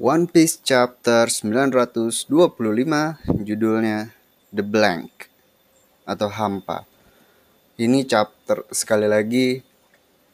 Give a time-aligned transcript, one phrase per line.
[0.00, 2.24] One Piece chapter 925
[3.44, 4.08] judulnya
[4.48, 5.28] The Blank
[6.08, 6.88] atau Hampa.
[7.76, 9.60] Ini chapter sekali lagi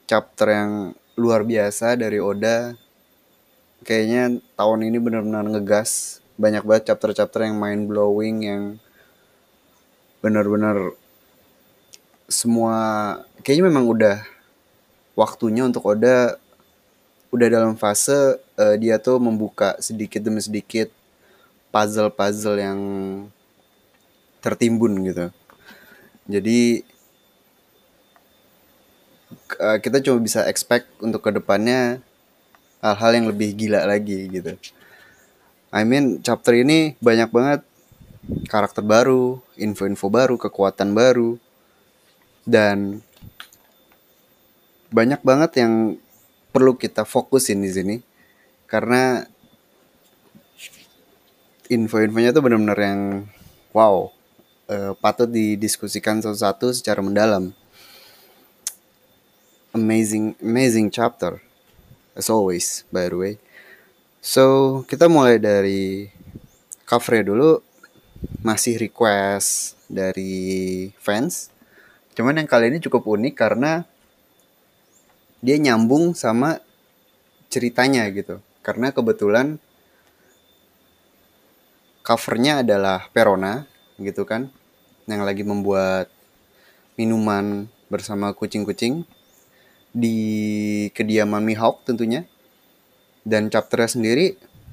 [0.06, 2.79] chapter yang luar biasa dari Oda.
[3.82, 6.22] Kayaknya tahun ini benar-benar ngegas.
[6.38, 8.62] Banyak banget chapter-chapter yang mind blowing yang
[10.22, 10.94] benar-benar
[12.30, 12.78] semua
[13.42, 14.22] kayaknya memang udah
[15.19, 16.38] waktunya untuk Oda
[17.34, 20.91] udah dalam fase uh, dia tuh membuka sedikit demi sedikit
[21.70, 22.80] puzzle-puzzle yang
[24.41, 25.27] tertimbun gitu.
[26.27, 26.83] Jadi
[29.61, 32.00] uh, kita cuma bisa expect untuk ke depannya
[32.80, 34.55] hal-hal yang lebih gila lagi gitu.
[35.75, 37.61] I mean chapter ini banyak banget
[38.50, 41.38] karakter baru, info-info baru, kekuatan baru,
[42.42, 43.02] dan
[44.91, 45.98] banyak banget yang
[46.55, 47.97] perlu kita fokusin di sini
[48.66, 49.27] karena
[51.66, 53.00] info-infonya tuh benar-benar yang
[53.75, 54.11] wow
[54.70, 57.50] uh, patut didiskusikan satu-satu secara mendalam
[59.75, 61.42] amazing amazing chapter
[62.14, 63.34] as always by the way
[64.23, 66.11] so kita mulai dari
[66.86, 67.67] covernya dulu
[68.41, 71.51] masih request dari fans.
[72.17, 73.84] Cuman yang kali ini cukup unik karena
[75.45, 76.62] dia nyambung sama
[77.53, 78.41] ceritanya gitu.
[78.67, 79.62] Karena kebetulan
[82.03, 83.62] covernya adalah Perona
[84.03, 84.50] gitu kan.
[85.06, 86.11] Yang lagi membuat
[86.98, 89.06] minuman bersama kucing-kucing
[89.95, 90.19] di
[90.91, 92.27] kediaman Mihawk tentunya.
[93.23, 94.27] Dan chapternya sendiri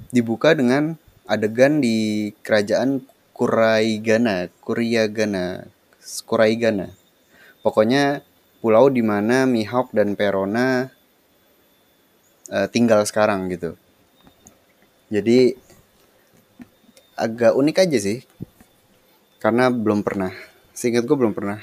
[0.09, 0.97] dibuka dengan
[1.29, 5.69] adegan di kerajaan Kuraigana, Kuriagana,
[6.25, 6.93] Kuraigana.
[7.61, 8.25] Pokoknya
[8.61, 10.89] pulau di mana Mihawk dan Perona
[12.53, 13.73] uh, tinggal sekarang gitu.
[15.07, 15.55] Jadi
[17.17, 18.19] agak unik aja sih.
[19.41, 20.31] Karena belum pernah.
[20.71, 21.59] Seingat gue belum pernah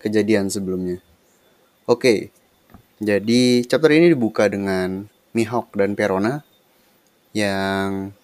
[0.00, 1.00] kejadian sebelumnya.
[1.84, 2.00] Oke.
[2.00, 2.18] Okay.
[3.02, 6.46] Jadi chapter ini dibuka dengan Mihawk dan Perona
[7.34, 8.14] yang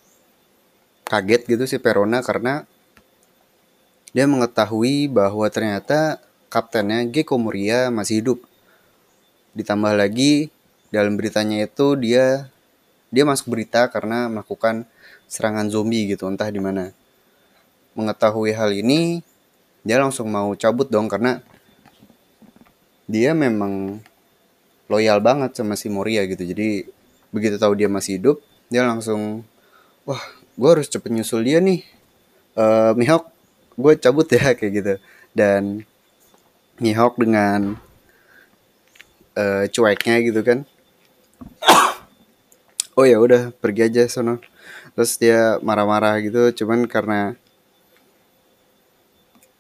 [1.11, 2.63] kaget gitu si Perona karena
[4.15, 8.39] dia mengetahui bahwa ternyata kaptennya Gecko Moria masih hidup.
[9.59, 10.55] Ditambah lagi
[10.95, 12.51] dalam beritanya itu dia
[13.11, 14.87] dia masuk berita karena melakukan
[15.27, 16.95] serangan zombie gitu entah di mana.
[17.99, 19.23] Mengetahui hal ini
[19.83, 21.43] dia langsung mau cabut dong karena
[23.11, 23.99] dia memang
[24.87, 26.43] loyal banget sama si Moria gitu.
[26.47, 26.87] Jadi
[27.35, 29.43] begitu tahu dia masih hidup, dia langsung
[30.07, 30.23] wah
[30.59, 31.83] gue harus cepet nyusul dia nih
[32.59, 33.31] uh, Mihawk
[33.79, 34.95] gue cabut ya kayak gitu
[35.33, 35.87] dan
[36.81, 37.77] Mihawk dengan
[39.37, 40.65] uh, cueknya gitu kan
[42.99, 44.39] oh ya udah pergi aja sono.
[44.97, 47.39] Terus dia marah-marah gitu cuman karena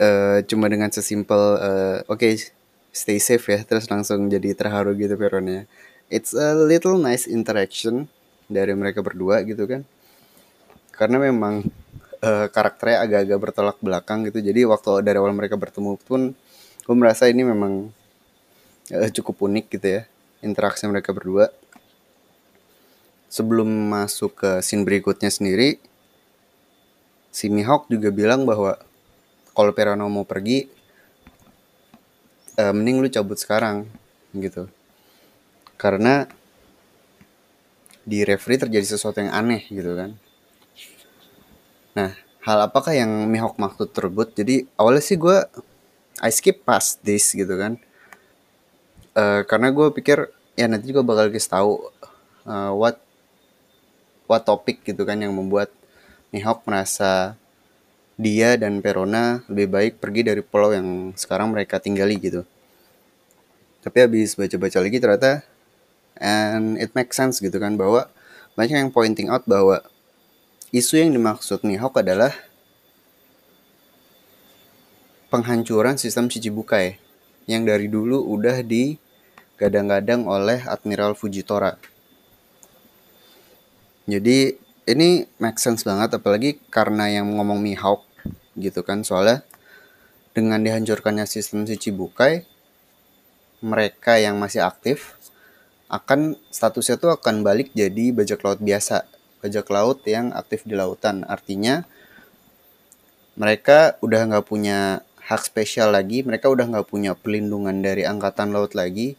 [0.02, 2.32] uh, cuma dengan sesimpel uh, oke okay,
[2.90, 5.70] stay safe ya terus langsung jadi terharu gitu peronnya
[6.10, 8.10] it's a little nice interaction
[8.50, 9.86] dari mereka berdua gitu kan.
[10.90, 11.64] Karena memang
[12.20, 14.42] uh, karakternya agak-agak bertolak belakang gitu.
[14.42, 16.34] Jadi waktu dari awal mereka bertemu pun
[16.84, 17.88] gue merasa ini memang
[18.90, 20.02] uh, cukup unik gitu ya
[20.42, 21.54] interaksi mereka berdua
[23.30, 25.78] sebelum masuk ke scene berikutnya sendiri
[27.30, 28.76] si Mihawk juga bilang bahwa
[29.54, 30.66] kalau Perano mau pergi
[32.58, 33.86] uh, mending lu cabut sekarang
[34.34, 34.66] gitu
[35.78, 36.26] karena
[38.02, 40.18] di referee terjadi sesuatu yang aneh gitu kan
[41.90, 42.14] Nah,
[42.46, 44.32] hal apakah yang Mihawk maksud tersebut?
[44.34, 45.36] Jadi awalnya sih gue
[46.22, 47.80] I skip past this gitu kan.
[49.10, 51.72] Uh, karena gue pikir ya nanti juga bakal kasih tahu
[52.46, 53.02] uh, what
[54.30, 55.74] what topik gitu kan yang membuat
[56.30, 57.34] Mihawk merasa
[58.14, 62.46] dia dan Perona lebih baik pergi dari pulau yang sekarang mereka tinggali gitu.
[63.82, 65.42] Tapi habis baca-baca lagi ternyata
[66.22, 68.06] and it makes sense gitu kan bahwa
[68.54, 69.82] banyak yang pointing out bahwa
[70.70, 72.30] Isu yang dimaksud Mihawk adalah
[75.34, 77.02] penghancuran sistem Chichibukai
[77.50, 81.74] yang dari dulu udah digadang-gadang oleh Admiral Fujitora.
[84.10, 84.58] Jadi
[84.90, 88.02] ini make sense banget apalagi karena yang ngomong Mihawk
[88.58, 89.46] gitu kan soalnya
[90.34, 92.42] dengan dihancurkannya sistem Chichibukai
[93.62, 95.14] mereka yang masih aktif
[95.86, 99.06] akan statusnya tuh akan balik jadi bajak laut biasa
[99.40, 101.24] bajak laut yang aktif di lautan.
[101.24, 101.88] Artinya
[103.34, 108.76] mereka udah nggak punya hak spesial lagi, mereka udah nggak punya pelindungan dari angkatan laut
[108.76, 109.16] lagi.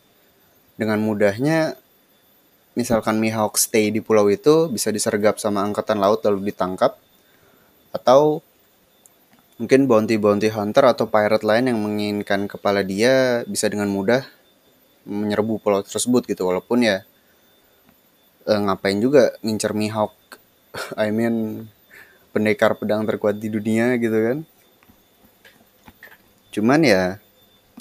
[0.77, 1.77] Dengan mudahnya
[2.73, 6.95] misalkan Mihawk stay di pulau itu bisa disergap sama angkatan laut lalu ditangkap.
[7.91, 8.39] Atau
[9.59, 14.23] mungkin bounty-bounty hunter atau pirate lain yang menginginkan kepala dia bisa dengan mudah
[15.03, 16.47] menyerbu pulau tersebut gitu.
[16.47, 17.03] Walaupun ya
[18.47, 20.15] eh, ngapain juga ngincer Mihawk
[21.03, 21.67] I mean
[22.31, 24.37] pendekar pedang terkuat di dunia gitu kan.
[26.51, 27.19] Cuman ya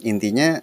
[0.02, 0.58] intinya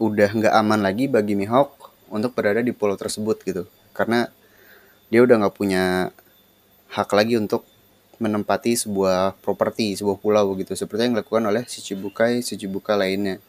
[0.00, 1.79] udah nggak aman lagi bagi Mihawk
[2.10, 3.64] untuk berada di pulau tersebut gitu.
[3.94, 4.28] Karena
[5.08, 6.10] dia udah nggak punya
[6.90, 7.64] hak lagi untuk
[8.20, 10.76] menempati sebuah properti sebuah pulau gitu.
[10.76, 13.40] Seperti yang dilakukan oleh Shichibukai Shichibuka lainnya.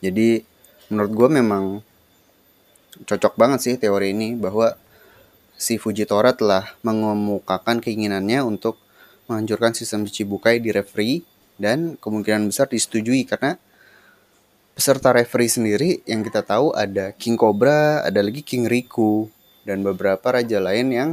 [0.00, 0.44] Jadi
[0.92, 1.64] menurut gue memang
[3.04, 4.76] cocok banget sih teori ini bahwa
[5.60, 8.80] si Fujitora telah mengemukakan keinginannya untuk
[9.28, 11.22] menghancurkan sistem Shichibukai di referee
[11.60, 13.60] dan kemungkinan besar disetujui karena
[14.80, 19.28] peserta referee sendiri yang kita tahu ada King Cobra, ada lagi King Riku,
[19.68, 21.10] dan beberapa raja lain yang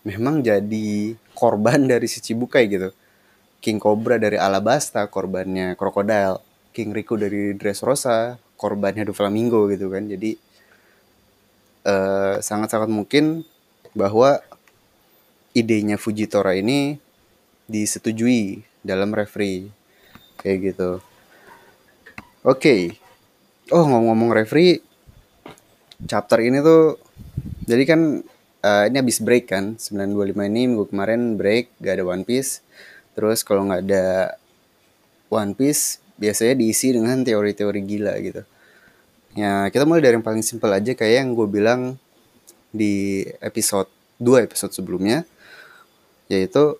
[0.00, 2.88] memang jadi korban dari si Cibukai gitu.
[3.60, 6.40] King Cobra dari Alabasta, korbannya Crocodile.
[6.72, 10.08] King Riku dari Dressrosa, korbannya Doflamingo gitu kan.
[10.08, 10.40] Jadi
[11.84, 13.44] sangat sangat-sangat mungkin
[13.92, 14.40] bahwa
[15.52, 16.96] idenya Fujitora ini
[17.68, 19.68] disetujui dalam referee
[20.40, 21.04] kayak gitu.
[22.40, 22.56] Oke.
[22.56, 22.82] Okay.
[23.70, 24.82] Oh, ngomong-ngomong referee,
[26.08, 26.96] chapter ini tuh
[27.68, 28.24] jadi kan
[28.64, 32.64] uh, ini habis break kan 925 ini minggu kemarin break gak ada One Piece
[33.12, 34.36] terus kalau nggak ada
[35.28, 38.42] One Piece biasanya diisi dengan teori-teori gila gitu
[39.36, 42.00] ya kita mulai dari yang paling simpel aja kayak yang gue bilang
[42.70, 43.90] di episode
[44.22, 45.26] 2 episode sebelumnya
[46.30, 46.78] yaitu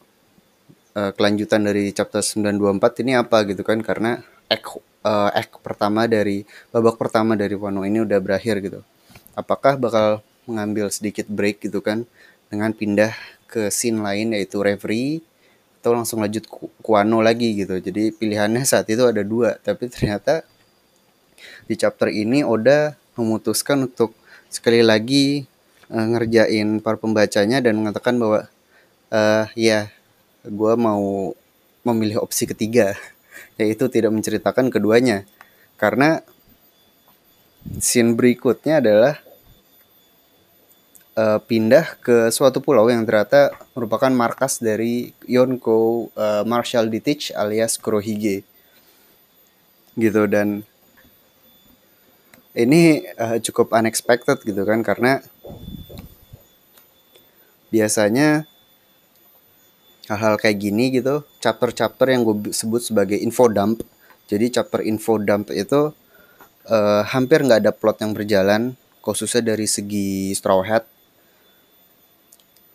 [0.94, 6.44] uh, kelanjutan dari chapter 924 ini apa gitu kan karena ek uh, act pertama dari
[6.72, 8.80] babak pertama dari Wano ini udah berakhir gitu.
[9.36, 12.04] Apakah bakal mengambil sedikit break gitu kan
[12.50, 13.14] dengan pindah
[13.46, 15.22] ke scene lain yaitu referee
[15.80, 17.80] atau langsung lanjut ku, Wano lagi gitu.
[17.80, 20.44] Jadi pilihannya saat itu ada dua, tapi ternyata
[21.64, 24.12] di chapter ini Oda memutuskan untuk
[24.52, 25.48] sekali lagi
[25.88, 28.50] uh, ngerjain para pembacanya dan mengatakan bahwa
[29.14, 29.88] uh, ya
[30.44, 31.32] gue mau
[31.84, 32.96] memilih opsi ketiga
[33.60, 35.28] yaitu tidak menceritakan keduanya.
[35.76, 36.24] Karena
[37.76, 39.20] scene berikutnya adalah
[41.20, 47.76] uh, pindah ke suatu pulau yang ternyata merupakan markas dari Yonko uh, Marshall Ditich alias
[47.76, 48.42] Kurohige.
[49.94, 50.64] Gitu dan
[52.56, 55.22] ini uh, cukup unexpected gitu kan karena
[57.70, 58.49] biasanya
[60.10, 63.86] hal-hal kayak gini gitu chapter-chapter yang gue sebut sebagai info dump.
[64.26, 65.94] Jadi chapter info dump itu
[66.66, 68.74] uh, hampir nggak ada plot yang berjalan
[69.06, 70.84] khususnya dari segi Straw Hat.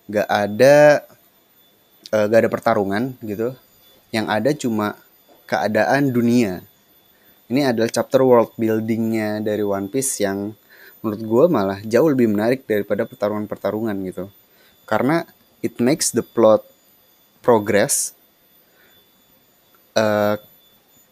[0.07, 1.03] Nggak ada
[2.15, 3.51] uh, eh, gak ada pertarungan gitu.
[4.15, 4.87] Yang ada cuma
[5.43, 6.63] keadaan dunia.
[7.51, 10.55] Ini adalah chapter world buildingnya dari One Piece yang
[11.03, 14.25] menurut gue malah jauh lebih menarik daripada pertarungan-pertarungan gitu.
[14.89, 15.27] Karena
[15.61, 16.65] it makes the plot
[17.45, 18.17] progress
[19.93, 20.41] uh,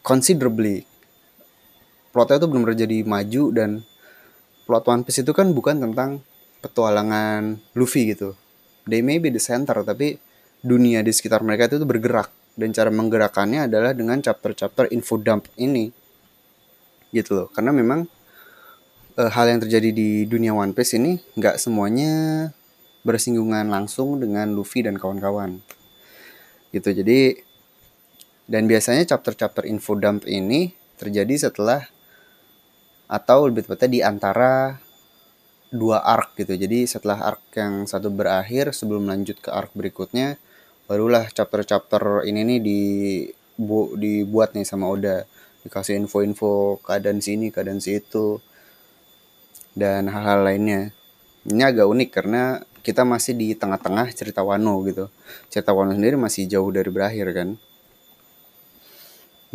[0.01, 0.89] considerably.
[2.09, 3.69] Plotnya itu benar-benar jadi maju dan
[4.65, 6.25] plot One Piece itu kan bukan tentang
[6.65, 8.33] petualangan Luffy gitu.
[8.89, 10.17] They may be the center tapi
[10.63, 15.89] dunia di sekitar mereka itu bergerak dan cara menggerakkannya adalah dengan chapter-chapter info dump ini
[17.13, 18.05] gitu loh karena memang
[19.17, 22.49] uh, hal yang terjadi di dunia One Piece ini nggak semuanya
[23.03, 25.59] bersinggungan langsung dengan Luffy dan kawan-kawan
[26.73, 26.89] gitu.
[26.89, 27.37] Jadi
[28.49, 31.85] dan biasanya chapter-chapter info dump ini terjadi setelah
[33.07, 34.81] atau lebih tepatnya di antara
[35.69, 36.57] dua arc gitu.
[36.57, 40.35] Jadi setelah arc yang satu berakhir sebelum lanjut ke arc berikutnya
[40.89, 42.81] barulah chapter-chapter ini nih di
[43.55, 45.23] bu, dibuat nih sama Oda.
[45.63, 48.43] Dikasih info-info keadaan sini keadaan situ
[49.73, 50.91] dan hal-hal lainnya.
[51.47, 55.07] Ini agak unik karena kita masih di tengah-tengah cerita Wano gitu.
[55.47, 57.49] Cerita Wano sendiri masih jauh dari berakhir kan.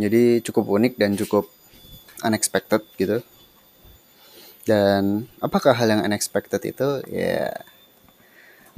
[0.00, 1.52] Jadi cukup unik dan cukup
[2.25, 3.20] unexpected gitu.
[4.64, 7.04] Dan apakah hal yang unexpected itu?
[7.12, 7.52] Ya.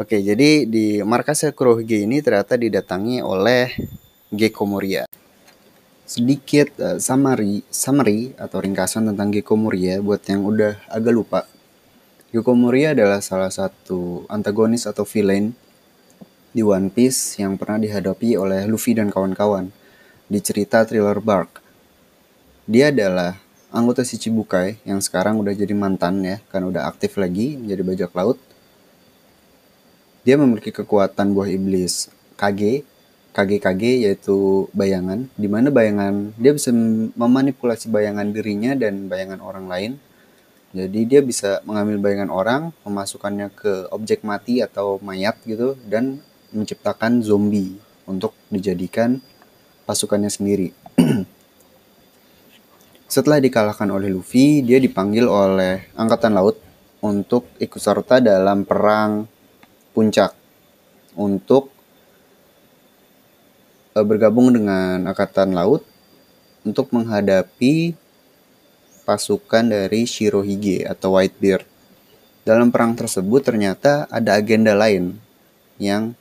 [0.01, 3.71] Oke, jadi di markas Kurohige ini ternyata didatangi oleh
[4.33, 5.05] Gecko Moria.
[6.09, 11.50] Sedikit uh, summary, summary atau ringkasan tentang Gecko Moria buat yang udah agak lupa
[12.31, 15.51] Yoko Moria adalah salah satu antagonis atau villain
[16.55, 19.75] di One Piece yang pernah dihadapi oleh Luffy dan kawan-kawan
[20.31, 21.59] di cerita thriller Bark.
[22.71, 23.35] Dia adalah
[23.75, 28.39] anggota Shichibukai yang sekarang udah jadi mantan ya, kan udah aktif lagi menjadi bajak laut.
[30.23, 32.87] Dia memiliki kekuatan buah iblis Kage,
[33.35, 36.71] KG-KG yaitu bayangan, di mana bayangan dia bisa
[37.19, 39.93] memanipulasi bayangan dirinya dan bayangan orang lain.
[40.71, 46.23] Jadi dia bisa mengambil bayangan orang, memasukkannya ke objek mati atau mayat gitu dan
[46.55, 47.75] menciptakan zombie
[48.07, 49.19] untuk dijadikan
[49.83, 50.71] pasukannya sendiri.
[53.11, 56.63] Setelah dikalahkan oleh Luffy, dia dipanggil oleh Angkatan Laut
[57.03, 59.27] untuk ikut serta dalam perang
[59.91, 60.31] puncak
[61.19, 61.75] untuk
[63.99, 65.83] uh, bergabung dengan Angkatan Laut
[66.63, 67.99] untuk menghadapi
[69.11, 71.67] pasukan dari Shirohige atau Whitebeard.
[72.47, 75.19] Dalam perang tersebut ternyata ada agenda lain
[75.83, 76.15] yang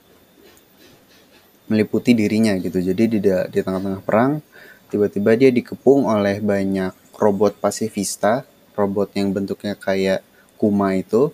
[1.70, 2.82] meliputi dirinya gitu.
[2.82, 4.42] Jadi di, di tengah-tengah perang
[4.90, 8.42] tiba-tiba dia dikepung oleh banyak robot pasifista,
[8.74, 10.26] robot yang bentuknya kayak
[10.58, 11.30] Kuma itu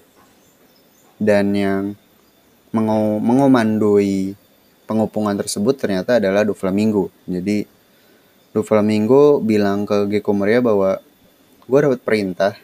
[1.16, 1.96] dan yang
[2.76, 4.36] mengomandoi
[4.84, 7.08] pengepungan tersebut ternyata adalah Doflamingo.
[7.24, 7.64] Jadi
[8.52, 11.00] Doflamingo bilang ke Gecko Moria bahwa
[11.66, 12.54] gue dapat perintah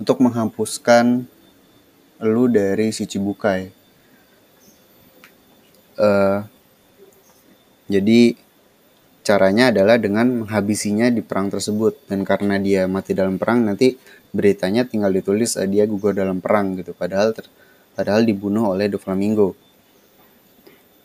[0.00, 1.28] untuk menghapuskan
[2.24, 3.68] lu dari si Cibukai.
[5.94, 6.42] Uh,
[7.86, 8.34] jadi
[9.20, 12.08] caranya adalah dengan menghabisinya di perang tersebut.
[12.08, 14.00] Dan karena dia mati dalam perang nanti
[14.32, 16.96] beritanya tinggal ditulis uh, dia gugur dalam perang gitu.
[16.96, 17.44] Padahal ter,
[17.92, 19.52] padahal dibunuh oleh Doflamingo.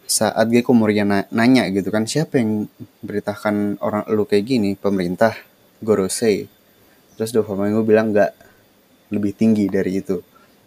[0.09, 2.65] Saat Gecko Moria nanya gitu kan siapa yang
[3.05, 4.73] beritakan orang lu kayak gini?
[4.73, 5.48] Pemerintah
[5.83, 6.47] Gorosei
[7.15, 8.31] terus Doflamingo bilang nggak
[9.11, 10.21] lebih tinggi dari itu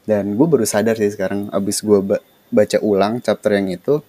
[0.04, 1.98] dan gue baru sadar sih sekarang abis gue
[2.52, 4.02] baca ulang chapter yang itu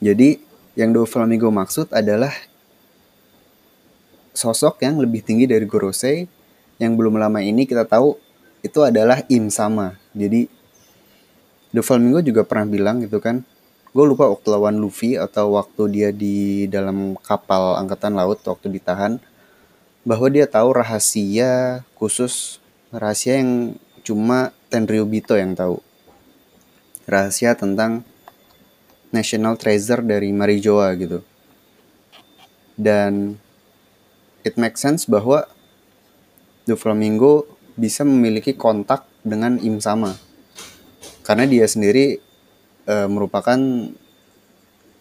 [0.00, 0.40] jadi
[0.74, 2.32] yang Doflamingo maksud adalah
[4.32, 6.24] sosok yang lebih tinggi dari Gorosei
[6.80, 8.16] yang belum lama ini kita tahu
[8.64, 9.96] itu adalah Im Sama.
[10.16, 10.48] Jadi
[11.70, 13.46] Doflamingo juga pernah bilang gitu kan,
[13.94, 19.22] gue lupa waktu lawan Luffy atau waktu dia di dalam kapal angkatan laut waktu ditahan,
[20.04, 25.82] bahwa dia tahu rahasia khusus rahasia yang cuma Tenryubito yang tahu.
[27.10, 28.06] Rahasia tentang
[29.10, 31.26] national treasure dari Marijoa gitu.
[32.78, 33.34] Dan
[34.46, 35.42] it makes sense bahwa
[36.70, 40.14] The Flamingo bisa memiliki kontak dengan Im Sama.
[41.26, 42.22] Karena dia sendiri
[42.86, 43.58] e, merupakan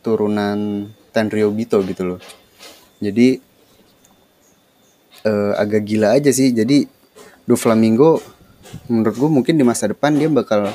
[0.01, 2.22] turunan Tenryobito gitu loh.
[2.98, 3.38] Jadi
[5.24, 6.52] e, agak gila aja sih.
[6.52, 6.86] Jadi
[7.50, 8.22] The Flamingo
[8.86, 10.70] menurut gue mungkin di masa depan dia bakal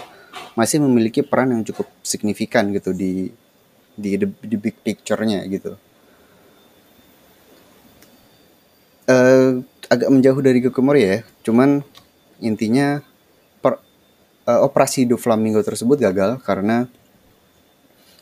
[0.59, 3.31] masih memiliki peran yang cukup signifikan gitu di
[3.95, 5.79] di di, di big picture-nya gitu.
[9.05, 9.61] Uh,
[9.93, 11.85] agak menjauh dari Gokomori ya, cuman
[12.41, 13.05] intinya
[13.61, 13.77] per,
[14.49, 16.89] uh, operasi Do Flamingo tersebut gagal karena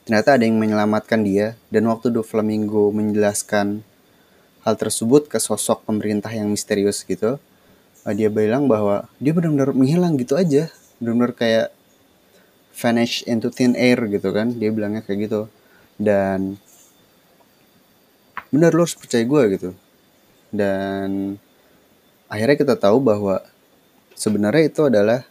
[0.03, 3.87] ternyata ada yang menyelamatkan dia dan waktu Do Flamingo menjelaskan
[4.63, 7.39] hal tersebut ke sosok pemerintah yang misterius gitu,
[8.07, 10.71] uh, dia bilang bahwa dia benar-benar menghilang gitu aja,
[11.03, 11.69] benar-benar kayak
[12.73, 14.55] vanish into thin air gitu kan.
[14.55, 15.41] Dia bilangnya kayak gitu.
[15.99, 16.57] Dan
[18.53, 19.71] benar lo harus percaya gue gitu.
[20.53, 21.41] Dan
[22.29, 23.41] akhirnya kita tahu bahwa
[24.15, 25.25] sebenarnya itu adalah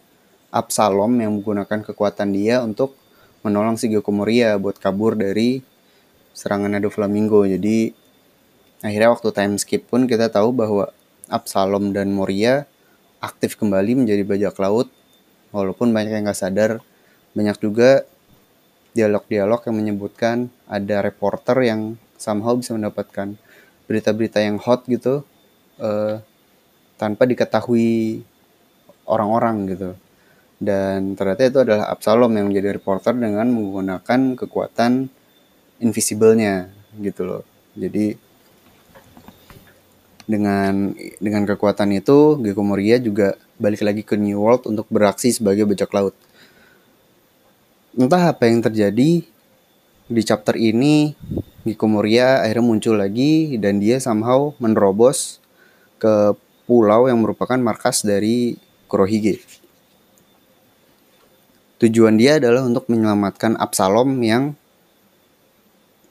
[0.51, 2.99] Absalom yang menggunakan kekuatan dia untuk
[3.41, 5.63] menolong si Gyoko Moria buat kabur dari
[6.35, 7.47] serangan Ado Flamingo.
[7.47, 8.00] Jadi
[8.81, 10.89] akhirnya waktu time skip pun kita tahu bahwa
[11.31, 12.67] Absalom dan Moria
[13.23, 14.89] aktif kembali menjadi bajak laut.
[15.51, 16.71] Walaupun banyak yang gak sadar
[17.31, 18.03] banyak juga
[18.91, 23.39] dialog-dialog yang menyebutkan ada reporter yang somehow bisa mendapatkan
[23.87, 25.23] berita-berita yang hot gitu
[25.79, 26.19] uh,
[26.99, 28.23] tanpa diketahui
[29.07, 29.91] orang-orang gitu.
[30.61, 35.09] Dan ternyata itu adalah Absalom yang menjadi reporter dengan menggunakan kekuatan
[35.81, 36.69] invisible-nya
[37.01, 37.43] gitu loh.
[37.73, 38.13] Jadi
[40.31, 45.67] dengan dengan kekuatan itu Gecko Moria juga balik lagi ke New World untuk beraksi sebagai
[45.67, 46.15] bajak laut
[47.99, 49.27] entah apa yang terjadi
[50.11, 51.11] di chapter ini
[51.61, 55.37] Giko Moria akhirnya muncul lagi dan dia somehow menerobos
[56.01, 56.33] ke
[56.65, 58.57] pulau yang merupakan markas dari
[58.89, 59.37] Kurohige.
[61.77, 64.57] Tujuan dia adalah untuk menyelamatkan Absalom yang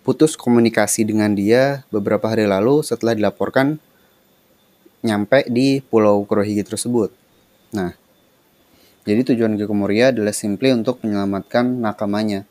[0.06, 3.82] putus komunikasi dengan dia beberapa hari lalu setelah dilaporkan
[5.00, 7.12] nyampe di pulau Kurohige tersebut.
[7.72, 7.96] Nah,
[9.08, 12.44] jadi tujuan Gecko Moria adalah simply untuk menyelamatkan nakamanya.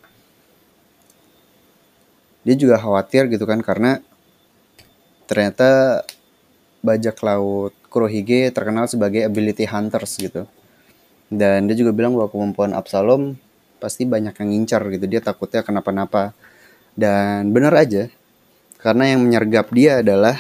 [2.42, 4.02] Dia juga khawatir gitu kan karena
[5.30, 6.02] ternyata
[6.82, 10.50] bajak laut Kurohige terkenal sebagai ability hunters gitu.
[11.30, 13.38] Dan dia juga bilang bahwa kemampuan Absalom
[13.78, 15.06] pasti banyak yang ngincar gitu.
[15.06, 16.34] Dia takutnya kenapa-napa.
[16.98, 18.10] Dan benar aja.
[18.82, 20.34] Karena yang menyergap dia adalah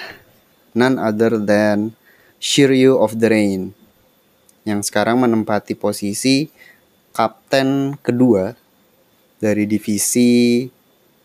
[0.74, 1.94] none other than
[2.40, 3.76] Shiryu of the Rain.
[4.64, 6.48] Yang sekarang menempati posisi
[7.12, 8.56] kapten kedua
[9.44, 10.64] dari divisi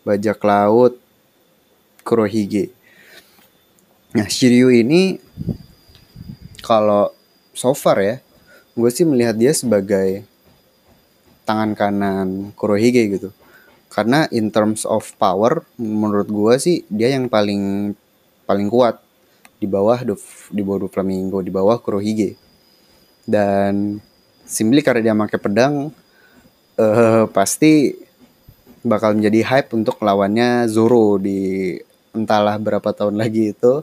[0.03, 0.99] bajak laut
[2.03, 2.75] Kurohige.
[4.11, 5.15] Nah, Shiryu ini
[6.59, 7.15] kalau
[7.55, 8.15] so far ya,
[8.75, 10.27] gue sih melihat dia sebagai
[11.47, 13.29] tangan kanan Kurohige gitu.
[13.87, 17.95] Karena in terms of power, menurut gue sih dia yang paling
[18.43, 19.04] paling kuat
[19.65, 19.97] di bawah
[20.53, 22.37] di bawah Flamingo, di bawah Kurohige.
[23.25, 23.97] Dan
[24.45, 25.89] simply karena dia pakai pedang,
[26.77, 27.97] uh, pasti
[28.85, 31.73] bakal menjadi hype untuk lawannya Zoro di
[32.13, 33.81] entahlah berapa tahun lagi itu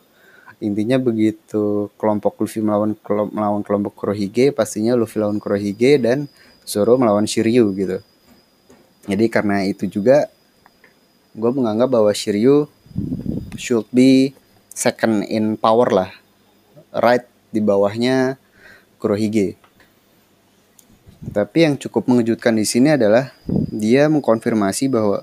[0.62, 2.94] intinya begitu kelompok Luffy melawan
[3.34, 6.30] melawan kelompok Kurohige pastinya Luffy lawan Kurohige dan
[6.62, 7.98] Zoro melawan Shiryu gitu
[9.10, 10.30] jadi karena itu juga
[11.34, 12.70] gue menganggap bahwa Shiryu
[13.58, 14.30] should be
[14.72, 16.10] second in power lah
[16.96, 18.40] right di bawahnya
[18.96, 19.60] Kurohige
[21.30, 23.30] tapi yang cukup mengejutkan di sini adalah
[23.70, 25.22] dia mengkonfirmasi bahwa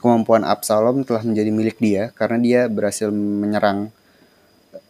[0.00, 3.92] kemampuan Absalom telah menjadi milik dia karena dia berhasil menyerang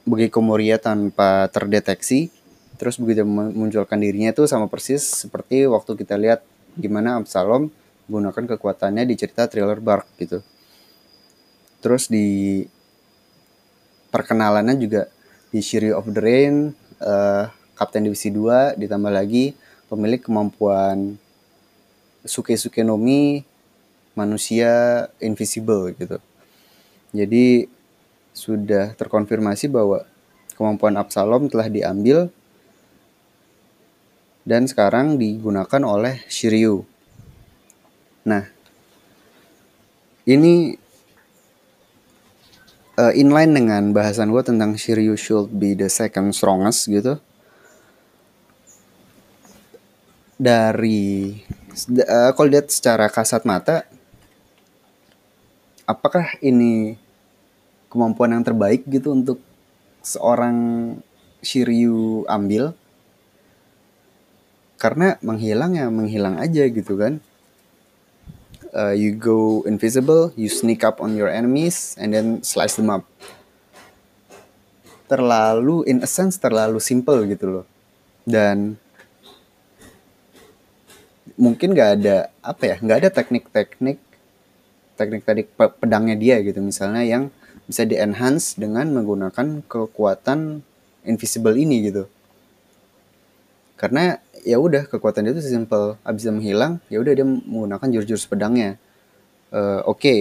[0.04, 2.28] Bagi Komoria tanpa terdeteksi.
[2.76, 6.44] Terus begitu memunculkan dirinya itu sama persis seperti waktu kita lihat
[6.76, 7.73] gimana Absalom
[8.11, 10.44] menggunakan kekuatannya di cerita thriller Bark gitu.
[11.80, 12.61] Terus di
[14.14, 15.11] perkenalannya juga
[15.50, 16.71] di Shiri of the Rain,
[17.02, 19.59] uh, Kapten Divisi 2, ditambah lagi
[19.90, 21.18] pemilik kemampuan
[22.23, 23.42] Suke Suke Nomi
[24.14, 26.23] manusia invisible gitu.
[27.11, 27.66] Jadi
[28.30, 30.06] sudah terkonfirmasi bahwa
[30.54, 32.30] kemampuan Absalom telah diambil
[34.47, 36.87] dan sekarang digunakan oleh Shiryu.
[38.23, 38.47] Nah,
[40.24, 40.79] ini
[42.98, 47.18] uh, inline dengan bahasan gue tentang Shiryu should be the second strongest gitu.
[50.35, 51.35] Dari
[52.02, 53.87] uh, kalau lihat secara kasat mata,
[55.87, 56.98] apakah ini
[57.90, 59.38] kemampuan yang terbaik gitu untuk
[60.02, 60.57] seorang
[61.44, 62.74] Shiryu ambil
[64.80, 67.22] karena menghilang ya menghilang aja gitu kan
[68.74, 73.06] uh, you go invisible you sneak up on your enemies and then slice them up.
[75.06, 77.66] Terlalu in a sense terlalu simple gitu loh.
[78.26, 78.76] Dan
[81.38, 83.98] mungkin gak ada apa ya nggak ada teknik-teknik
[84.94, 86.58] teknik-teknik pedangnya dia gitu.
[86.58, 87.30] Misalnya yang
[87.64, 90.60] bisa di enhance dengan menggunakan kekuatan
[91.08, 92.04] invisible ini gitu
[93.85, 94.16] karena
[94.49, 96.01] ya udah kekuatan dia itu simple.
[96.01, 98.81] Abis menghilang ya udah dia menggunakan jurus-jurus pedangnya
[99.55, 100.18] uh, oke okay.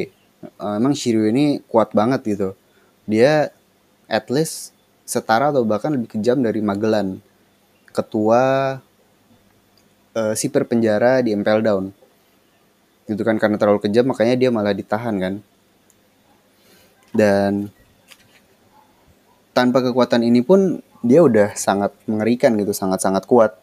[0.61, 2.49] uh, emang Shiryu ini kuat banget gitu.
[3.09, 3.49] Dia
[4.05, 7.19] at least setara atau bahkan lebih kejam dari Magellan
[7.89, 8.77] ketua
[10.13, 11.89] uh, siper penjara di Impel Down.
[13.09, 15.33] Gitu kan karena terlalu kejam makanya dia malah ditahan kan.
[17.13, 17.69] Dan
[19.53, 23.53] tanpa kekuatan ini pun dia udah sangat mengerikan gitu sangat-sangat kuat.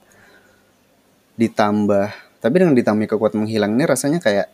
[1.40, 4.48] Ditambah tapi dengan ditambah kekuatan menghilang ini rasanya kayak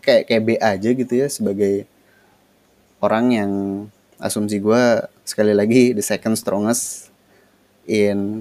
[0.00, 1.84] kayak kayak B aja gitu ya sebagai
[3.04, 3.52] orang yang
[4.16, 7.12] asumsi gue sekali lagi the second strongest
[7.84, 8.40] in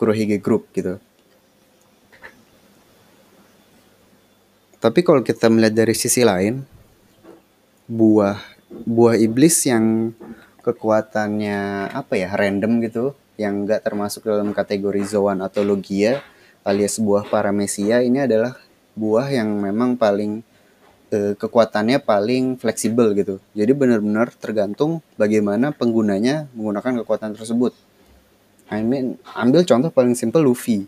[0.00, 0.96] Kurohige Group gitu.
[4.78, 6.62] Tapi kalau kita melihat dari sisi lain,
[7.90, 8.38] buah
[8.86, 10.14] buah iblis yang
[10.68, 16.20] kekuatannya apa ya random gitu, yang nggak termasuk dalam kategori Zoan atau Logia
[16.68, 18.60] alias buah paramesia ini adalah
[18.92, 20.44] buah yang memang paling
[21.08, 23.40] eh, kekuatannya paling fleksibel gitu.
[23.56, 27.72] Jadi benar-benar tergantung bagaimana penggunanya menggunakan kekuatan tersebut.
[28.68, 30.84] I mean, ambil contoh paling simpel Luffy.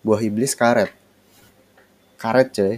[0.00, 1.04] Buah iblis karet
[2.24, 2.74] karet coy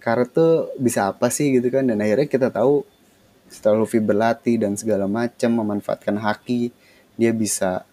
[0.00, 2.88] karet tuh bisa apa sih gitu kan dan akhirnya kita tahu
[3.52, 6.72] setelah Luffy berlatih dan segala macam memanfaatkan haki
[7.20, 7.84] dia bisa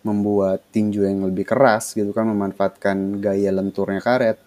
[0.00, 4.38] membuat tinju yang lebih keras gitu kan memanfaatkan gaya lenturnya karet.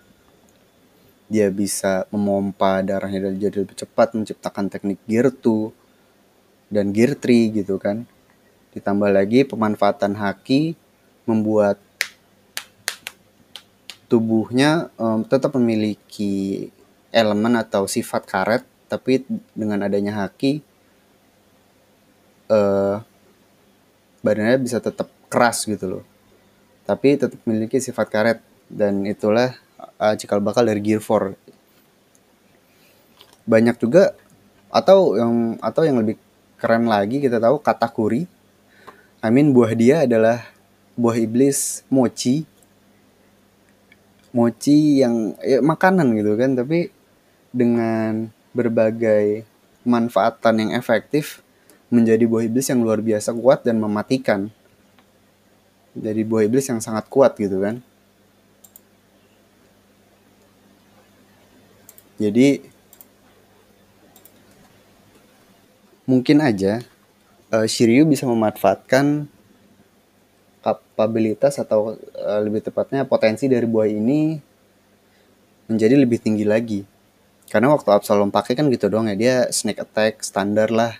[1.31, 7.77] Dia bisa memompa darahnya jadi lebih cepat menciptakan teknik gear 2 dan gear 3 gitu
[7.77, 8.03] kan.
[8.73, 10.75] Ditambah lagi pemanfaatan haki
[11.29, 11.79] membuat
[14.11, 16.67] tubuhnya um, tetap memiliki
[17.15, 19.23] elemen atau sifat karet tapi
[19.55, 20.59] dengan adanya haki
[22.51, 22.99] uh,
[24.19, 26.03] badannya bisa tetap keras gitu loh.
[26.83, 28.39] Tapi tetap memiliki sifat karet.
[28.71, 29.55] Dan itulah
[29.99, 31.35] uh, cikal bakal dari Gear 4
[33.41, 34.15] banyak juga
[34.71, 36.15] atau yang atau yang lebih
[36.55, 38.29] keren lagi kita tahu katakuri.
[39.19, 40.47] I mean buah dia adalah
[40.95, 42.47] buah iblis mochi.
[44.31, 46.55] Mochi yang ya, makanan gitu kan.
[46.55, 46.87] Tapi
[47.51, 49.47] dengan berbagai
[49.87, 51.41] manfaatan yang efektif
[51.91, 54.47] menjadi buah iblis yang luar biasa kuat dan mematikan
[55.91, 57.83] jadi buah iblis yang sangat kuat gitu kan
[62.21, 62.63] jadi
[66.05, 66.83] mungkin aja
[67.51, 69.27] uh, Shiryu bisa memanfaatkan
[70.61, 74.37] kapabilitas atau uh, lebih tepatnya potensi dari buah ini
[75.71, 76.81] menjadi lebih tinggi lagi.
[77.51, 80.95] Karena waktu Absalom pakai kan gitu doang ya, dia snake attack standar lah.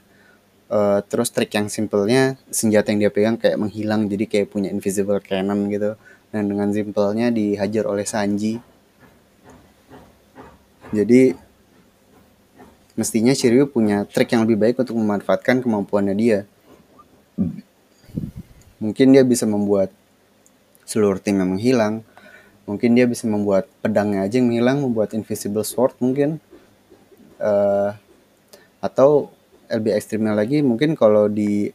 [0.68, 5.24] Uh, terus trik yang simpelnya senjata yang dia pegang kayak menghilang jadi kayak punya invisible
[5.24, 5.96] cannon gitu.
[6.36, 8.60] Dan dengan simpelnya dihajar oleh Sanji.
[10.92, 11.32] Jadi
[13.00, 16.40] mestinya Shiryu punya trik yang lebih baik untuk memanfaatkan kemampuannya dia.
[18.84, 19.96] Mungkin dia bisa membuat
[20.84, 22.04] seluruh tim yang menghilang.
[22.72, 26.40] Mungkin dia bisa membuat pedangnya aja yang menghilang, membuat invisible sword mungkin.
[27.42, 27.92] Uh,
[28.82, 29.30] atau
[29.70, 31.72] lebih ekstrimnya lagi mungkin kalau di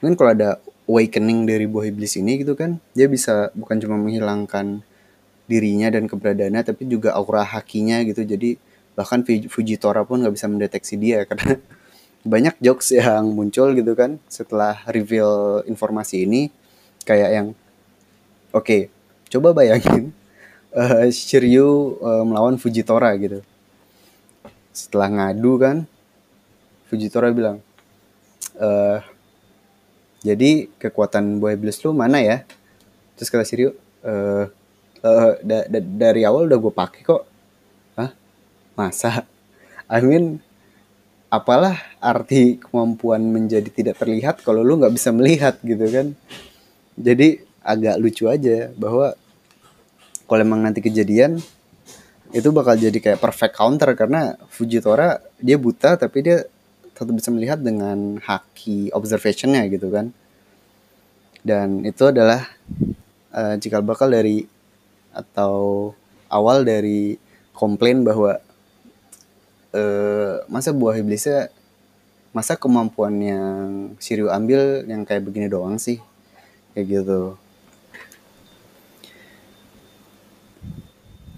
[0.00, 0.50] mungkin kalau ada
[0.88, 4.80] awakening dari buah iblis ini gitu kan dia bisa bukan cuma menghilangkan
[5.50, 8.56] dirinya dan keberadaannya tapi juga aura hakinya gitu jadi
[8.94, 11.60] bahkan Fujitora pun nggak bisa mendeteksi dia karena
[12.22, 16.48] banyak jokes yang muncul gitu kan setelah reveal informasi ini
[17.04, 17.48] kayak yang
[18.54, 18.82] oke okay,
[19.30, 20.10] coba bayangin
[20.76, 23.40] uh, Shiryu uh, melawan Fujitora gitu.
[24.74, 25.76] Setelah ngadu kan
[26.90, 27.62] Fujitora bilang
[28.58, 28.98] uh,
[30.20, 32.42] jadi kekuatan Boy Iblis lu mana ya?
[33.14, 34.50] Terus kata Shiryu uh,
[35.00, 37.22] uh, da da dari awal udah gue pakai kok.
[38.74, 39.24] Masa?
[39.90, 40.42] I mean
[41.30, 46.12] apalah arti kemampuan menjadi tidak terlihat kalau lu nggak bisa melihat gitu kan.
[46.98, 49.14] Jadi agak lucu aja bahwa
[50.30, 51.42] kalau emang nanti kejadian
[52.30, 56.46] itu bakal jadi kayak perfect counter karena Fujitora dia buta tapi dia
[56.94, 60.14] tetap bisa melihat dengan haki observationnya gitu kan.
[61.42, 62.46] Dan itu adalah
[63.34, 64.46] uh, cikal bakal dari
[65.10, 65.90] atau
[66.30, 67.18] awal dari
[67.50, 68.38] komplain bahwa
[69.74, 71.50] uh, masa buah iblisnya
[72.30, 73.66] masa kemampuan yang
[73.98, 75.98] Shiryu ambil yang kayak begini doang sih
[76.78, 77.34] kayak gitu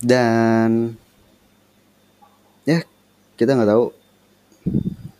[0.02, 0.98] dan
[2.66, 2.82] ya
[3.38, 3.84] kita nggak tahu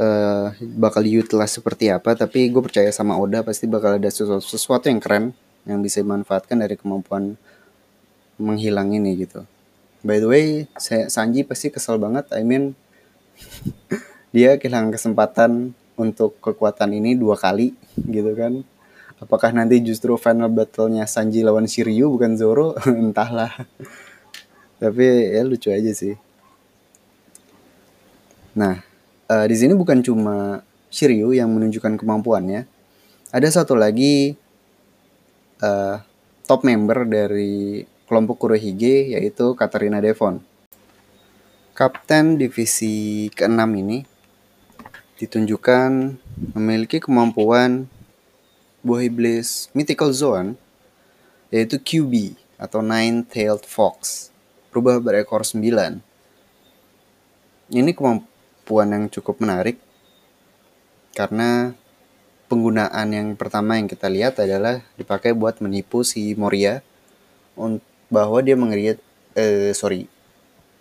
[0.02, 4.90] uh, bakal utilize seperti apa tapi gue percaya sama Oda pasti bakal ada sesuatu, sesuatu
[4.90, 5.24] yang keren
[5.62, 7.38] yang bisa dimanfaatkan dari kemampuan
[8.34, 9.46] menghilang ini gitu.
[10.02, 12.74] By the way saya Sanji pasti kesel banget I mean
[14.34, 18.66] dia kehilangan kesempatan untuk kekuatan ini dua kali gitu kan.
[19.22, 22.74] Apakah nanti justru final battle-nya Sanji lawan Shiryu bukan Zoro?
[22.90, 23.54] Entahlah
[24.82, 26.18] tapi ya lucu aja sih.
[28.58, 28.82] Nah
[29.30, 32.66] uh, di sini bukan cuma Shiryu yang menunjukkan kemampuannya.
[33.30, 34.34] Ada satu lagi
[35.62, 36.02] uh,
[36.50, 40.42] top member dari kelompok Kurohige yaitu Katarina Devon.
[41.72, 44.04] Kapten divisi ke-6 ini
[45.16, 46.18] ditunjukkan
[46.58, 47.88] memiliki kemampuan
[48.84, 50.58] buah iblis Mythical Zone
[51.48, 54.31] yaitu QB atau Nine-Tailed Fox
[54.72, 55.60] berubah berekor 9
[57.76, 59.76] ini kemampuan yang cukup menarik
[61.12, 61.76] karena
[62.48, 66.80] penggunaan yang pertama yang kita lihat adalah dipakai buat menipu si Moria
[68.08, 68.96] bahwa dia mengeriat
[69.36, 70.08] eh sorry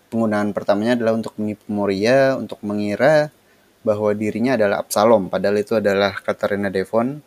[0.08, 3.28] penggunaan pertamanya adalah untuk menipu Moria untuk mengira
[3.84, 7.20] bahwa dirinya adalah Absalom padahal itu adalah Katarina Devon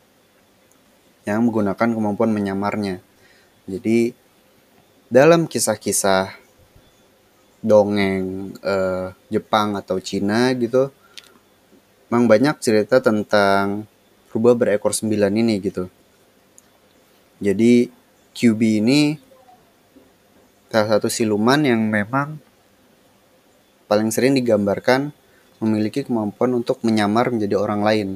[1.26, 3.02] yang menggunakan kemampuan menyamarnya.
[3.66, 4.14] Jadi
[5.10, 6.45] dalam kisah-kisah
[7.66, 10.94] dongeng eh, Jepang atau Cina gitu
[12.10, 13.90] memang banyak cerita tentang
[14.30, 15.90] rubah berekor sembilan ini gitu.
[17.42, 17.90] Jadi
[18.36, 19.00] QB ini
[20.70, 22.40] salah satu siluman yang memang
[23.88, 25.12] paling sering digambarkan
[25.60, 28.10] memiliki kemampuan untuk menyamar menjadi orang lain.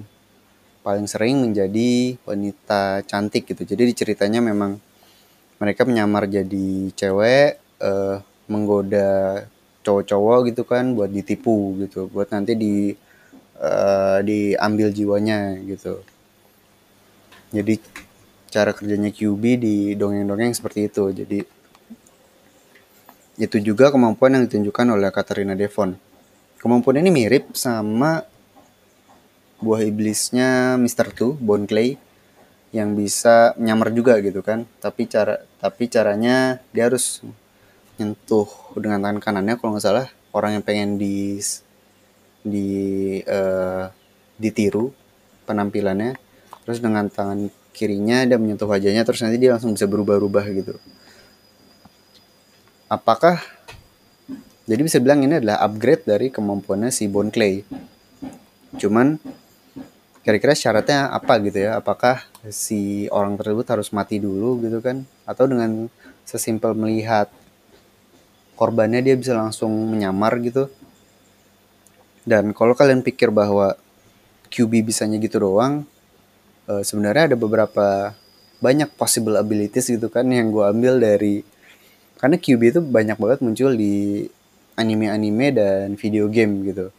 [0.84, 3.68] Paling sering menjadi wanita cantik gitu.
[3.68, 4.80] Jadi di ceritanya memang
[5.60, 9.46] mereka menyamar jadi cewek, uh, menggoda
[9.86, 12.74] cowok-cowok gitu kan buat ditipu gitu, buat nanti di
[13.62, 16.04] uh, diambil jiwanya gitu.
[17.50, 17.82] Jadi
[18.50, 21.14] cara kerjanya QB di dongeng-dongeng seperti itu.
[21.14, 21.40] Jadi
[23.40, 25.96] itu juga kemampuan yang ditunjukkan oleh Katarina Devon.
[26.60, 28.28] Kemampuan ini mirip sama
[29.64, 31.08] buah iblisnya Mr.
[31.16, 31.96] Two, Bone Clay
[32.76, 34.68] yang bisa nyamar juga gitu kan.
[34.84, 37.24] Tapi cara tapi caranya dia harus
[38.00, 38.48] nyentuh
[38.80, 41.38] dengan tangan kanannya kalau nggak salah orang yang pengen di
[42.40, 42.70] di
[43.28, 43.92] uh,
[44.40, 44.96] ditiru
[45.44, 46.16] penampilannya
[46.64, 50.76] terus dengan tangan kirinya dia menyentuh wajahnya terus nanti dia langsung bisa berubah-ubah gitu.
[52.90, 53.38] Apakah
[54.70, 57.66] jadi bisa bilang ini adalah upgrade dari kemampuannya si Bone Clay.
[58.78, 59.18] Cuman
[60.22, 61.82] kira-kira syaratnya apa gitu ya?
[61.82, 62.22] Apakah
[62.54, 65.10] si orang tersebut harus mati dulu gitu kan?
[65.26, 65.90] Atau dengan
[66.22, 67.34] sesimpel melihat
[68.60, 70.68] korbannya dia bisa langsung menyamar gitu.
[72.28, 73.80] Dan kalau kalian pikir bahwa
[74.52, 75.88] QB bisanya gitu doang
[76.68, 78.12] uh, sebenarnya ada beberapa
[78.60, 81.48] banyak possible abilities gitu kan yang gue ambil dari
[82.20, 84.28] karena QB itu banyak banget muncul di
[84.76, 86.92] anime-anime dan video game gitu.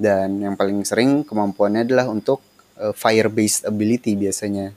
[0.00, 2.40] Dan yang paling sering kemampuannya adalah untuk
[2.80, 4.72] uh, fire based ability biasanya.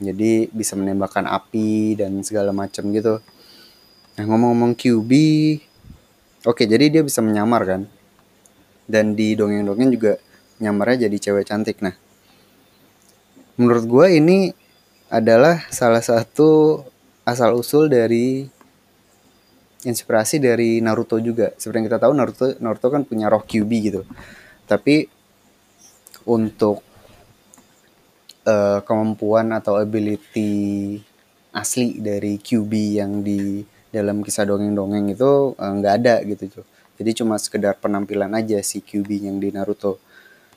[0.00, 3.20] Jadi bisa menembakkan api dan segala macam gitu
[4.20, 5.10] nah ngomong-ngomong QB
[6.44, 7.82] oke jadi dia bisa menyamar kan
[8.84, 10.20] dan di dongeng-dongeng juga
[10.60, 11.96] nyamarnya jadi cewek cantik nah
[13.56, 14.52] menurut gue ini
[15.08, 16.84] adalah salah satu
[17.24, 18.44] asal usul dari
[19.84, 21.56] inspirasi dari Naruto juga.
[21.56, 24.02] Seperti yang kita tahu Naruto Naruto kan punya roh Kyubi gitu.
[24.68, 25.08] Tapi
[26.28, 26.84] untuk
[28.44, 31.00] uh, kemampuan atau ability
[31.50, 36.66] asli dari Kyubi yang di dalam kisah dongeng-dongeng itu uh, nggak ada gitu tuh.
[37.00, 39.98] Jadi cuma sekedar penampilan aja si Kyubi yang di Naruto.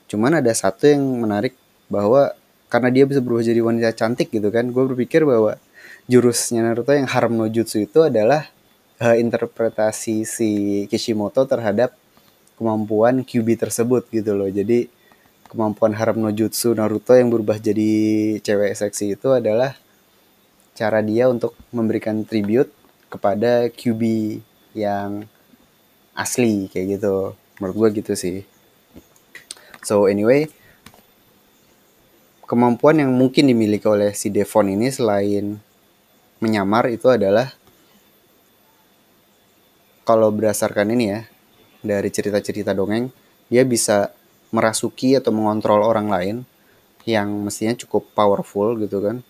[0.09, 1.55] Cuman ada satu yang menarik
[1.87, 2.35] bahwa
[2.67, 5.55] karena dia bisa berubah jadi wanita cantik gitu kan, gue berpikir bahwa
[6.09, 8.49] jurusnya Naruto yang Haram no Jutsu itu adalah
[8.99, 10.49] uh, interpretasi si
[10.91, 11.95] Kishimoto terhadap
[12.59, 14.49] kemampuan QB tersebut gitu loh.
[14.51, 14.87] Jadi
[15.53, 17.91] kemampuan harap no jutsu Naruto yang berubah jadi
[18.41, 19.77] cewek seksi itu adalah
[20.73, 22.73] cara dia untuk memberikan tribute
[23.13, 24.01] kepada QB
[24.73, 25.29] yang
[26.17, 27.37] asli kayak gitu.
[27.61, 28.41] Menurut gue gitu sih.
[29.85, 30.49] So anyway,
[32.49, 35.61] kemampuan yang mungkin dimiliki oleh si Devon ini selain
[36.41, 37.53] menyamar itu adalah
[40.03, 41.21] kalau berdasarkan ini ya
[41.79, 43.07] dari cerita-cerita dongeng
[43.47, 44.11] dia bisa
[44.51, 46.37] merasuki atau mengontrol orang lain
[47.07, 49.23] yang mestinya cukup powerful gitu kan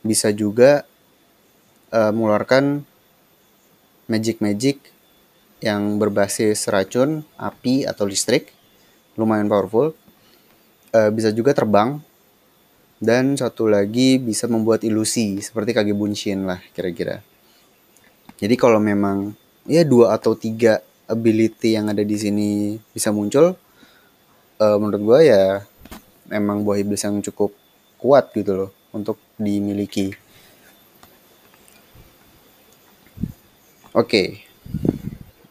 [0.00, 0.88] bisa juga
[1.92, 2.87] uh, mengeluarkan
[4.08, 4.80] magic-magic
[5.62, 8.50] yang berbasis racun, api atau listrik
[9.14, 9.94] lumayan powerful.
[10.90, 12.00] Uh, bisa juga terbang.
[12.98, 17.22] Dan satu lagi bisa membuat ilusi seperti kage bunshin lah kira-kira.
[18.42, 19.38] Jadi kalau memang
[19.70, 23.56] ya dua atau tiga ability yang ada di sini bisa muncul
[24.60, 25.62] uh, menurut gue ya
[26.28, 27.54] emang buah iblis yang cukup
[27.96, 30.12] kuat gitu loh untuk dimiliki
[33.98, 34.06] oke.
[34.06, 34.26] Okay.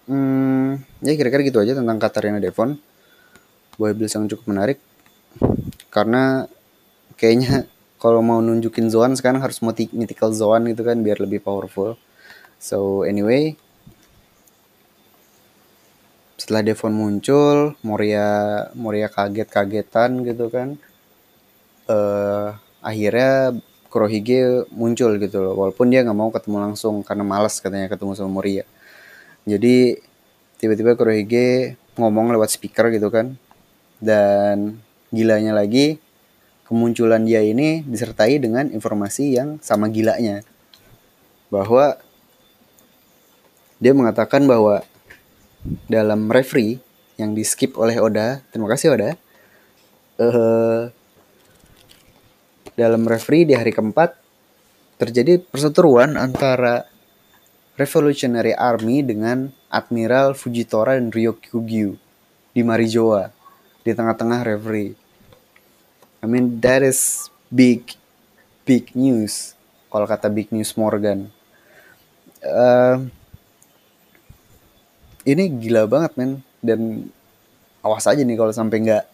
[0.07, 2.79] hmm, ya kira-kira gitu aja tentang Katarina Devon.
[3.75, 4.79] Buah iblis yang cukup menarik.
[5.91, 6.47] Karena
[7.19, 7.67] kayaknya
[8.03, 9.59] kalau mau nunjukin Zoan sekarang harus
[9.91, 11.99] mythical Zoan gitu kan biar lebih powerful.
[12.57, 13.59] So anyway.
[16.37, 20.79] Setelah Devon muncul Moria Moria kaget-kagetan gitu kan.
[21.89, 23.57] Uh, akhirnya
[23.87, 28.29] Kurohige muncul gitu loh walaupun dia nggak mau ketemu langsung karena malas katanya ketemu sama
[28.29, 28.63] Moria
[29.47, 29.99] jadi
[30.59, 33.39] tiba-tiba Kurohige ngomong lewat speaker gitu kan
[34.03, 35.97] dan gilanya lagi
[36.67, 40.43] kemunculan dia ini disertai dengan informasi yang sama gilanya
[41.47, 41.95] bahwa
[43.79, 44.83] dia mengatakan bahwa
[45.87, 46.81] dalam referee
[47.17, 48.41] yang di skip oleh Oda.
[48.53, 49.17] Terima kasih Oda.
[50.17, 50.89] Uh,
[52.77, 54.13] dalam referee di hari keempat
[55.01, 56.85] terjadi perseteruan antara
[57.73, 61.97] Revolutionary Army dengan Admiral Fujitora dan Ryokugyu
[62.53, 63.33] di Marijoa
[63.81, 64.93] di tengah-tengah referee.
[66.21, 67.97] I mean that is big
[68.65, 69.57] big news
[69.89, 71.33] kalau kata big news Morgan.
[72.45, 73.09] Uh,
[75.25, 77.09] ini gila banget men dan
[77.81, 79.05] awas aja nih kalau sampai nggak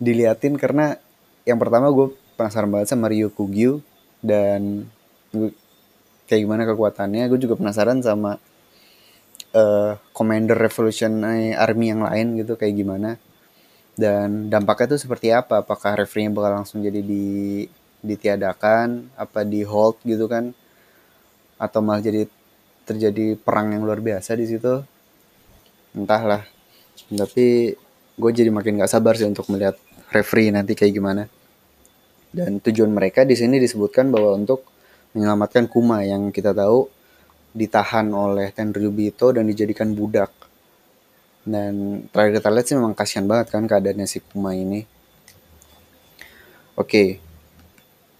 [0.00, 0.96] diliatin karena
[1.44, 3.80] yang pertama gue penasaran banget sama Ryo Kugyu
[4.20, 4.90] dan
[5.30, 5.50] gue,
[6.26, 7.26] kayak gimana kekuatannya.
[7.30, 8.38] Gue juga penasaran sama
[9.54, 11.22] uh, Commander Revolution
[11.54, 13.16] Army yang lain gitu kayak gimana.
[13.94, 15.62] Dan dampaknya itu seperti apa?
[15.62, 17.62] Apakah referee bakal langsung jadi di
[18.02, 19.14] ditiadakan?
[19.14, 20.50] Apa di hold gitu kan?
[21.60, 22.26] Atau malah jadi
[22.84, 24.82] terjadi perang yang luar biasa di situ?
[25.94, 26.42] Entahlah.
[27.06, 27.70] Tapi
[28.14, 29.78] gue jadi makin gak sabar sih untuk melihat
[30.10, 31.26] referee nanti kayak gimana
[32.34, 34.66] dan tujuan mereka di sini disebutkan bahwa untuk
[35.14, 36.90] menyelamatkan Kuma yang kita tahu
[37.54, 40.34] ditahan oleh Tenryubito dan dijadikan budak
[41.44, 44.88] dan terakhir kita lihat sih memang kasihan banget kan keadaannya si Kuma ini.
[46.74, 47.20] Oke.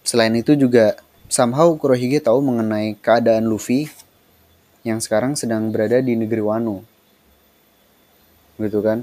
[0.05, 3.89] Selain itu juga somehow Kurohige tahu mengenai keadaan Luffy
[4.85, 6.85] yang sekarang sedang berada di negeri Wano.
[8.61, 9.01] Gitu kan?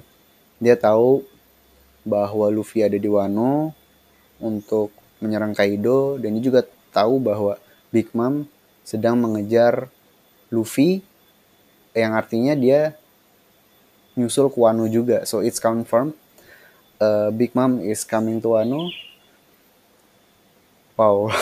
[0.63, 1.27] Dia tahu
[2.07, 3.75] bahwa Luffy ada di Wano
[4.39, 6.61] untuk menyerang Kaido dan dia juga
[6.93, 7.57] tahu bahwa
[7.95, 8.45] Big Mom
[8.83, 9.89] sedang mengejar
[10.53, 11.01] Luffy
[11.97, 12.99] yang artinya dia
[14.19, 15.25] nyusul ke Wano juga.
[15.25, 16.13] So it's confirmed.
[17.01, 18.93] Uh, Big Mom is coming to Wano.
[20.97, 21.33] Wow.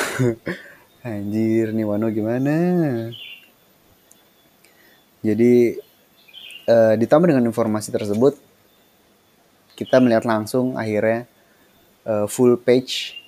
[1.04, 2.54] Anjir nih Wano gimana?
[5.20, 5.76] Jadi
[6.64, 8.40] uh, ditambah dengan informasi tersebut
[9.76, 11.28] kita melihat langsung akhirnya
[12.08, 13.19] uh, full page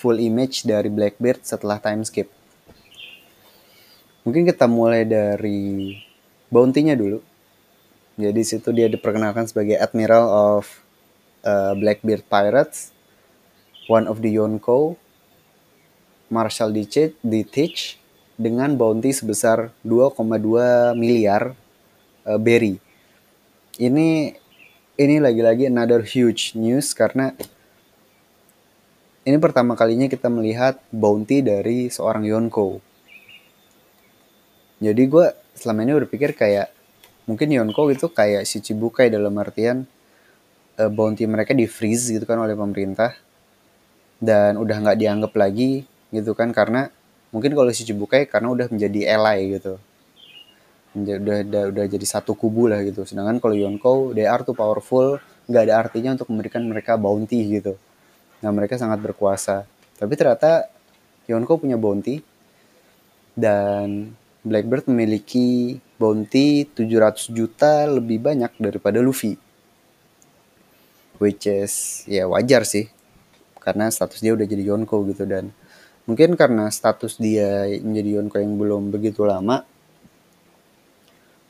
[0.00, 2.32] full image dari Blackbeard setelah time skip.
[4.24, 6.00] Mungkin kita mulai dari
[6.48, 7.20] bounty-nya dulu.
[8.16, 10.24] Jadi situ dia diperkenalkan sebagai Admiral
[10.56, 10.64] of
[11.44, 12.96] uh, Blackbeard Pirates,
[13.88, 14.96] one of the Yonko,
[16.32, 18.00] Marshall Ditich,
[18.40, 21.52] dengan bounty sebesar 2,2 miliar
[22.24, 22.80] uh, berry.
[23.76, 24.36] Ini
[25.00, 27.32] ini lagi-lagi another huge news karena
[29.30, 32.82] ini pertama kalinya kita melihat bounty dari seorang Yonko.
[34.82, 36.74] Jadi gue selama ini berpikir kayak
[37.30, 39.86] mungkin Yonko itu kayak si Cibukai dalam artian
[40.82, 43.14] uh, bounty mereka di freeze gitu kan oleh pemerintah.
[44.18, 46.90] Dan udah nggak dianggap lagi gitu kan karena
[47.30, 49.78] mungkin kalau si Cibukai karena udah menjadi ally gitu.
[50.90, 53.06] Udah, udah udah jadi satu kubu lah gitu.
[53.06, 55.22] Sedangkan kalau Yonko they are too powerful.
[55.46, 57.78] Nggak ada artinya untuk memberikan mereka bounty gitu
[58.40, 59.68] nah mereka sangat berkuasa
[60.00, 60.72] tapi ternyata
[61.28, 62.24] Yonko punya bounty
[63.36, 69.36] dan Blackbird memiliki bounty 700 juta lebih banyak daripada Luffy.
[71.20, 72.88] Which is ya wajar sih.
[73.60, 75.52] Karena status dia udah jadi Yonko gitu dan
[76.08, 79.62] mungkin karena status dia menjadi Yonko yang belum begitu lama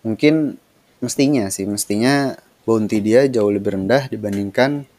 [0.02, 0.58] mungkin
[0.98, 2.34] mestinya sih mestinya
[2.66, 4.89] bounty dia jauh lebih rendah dibandingkan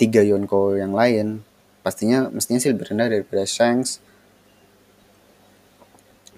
[0.00, 1.44] tiga Yonko yang lain
[1.84, 4.00] pastinya mestinya sih lebih rendah daripada Shanks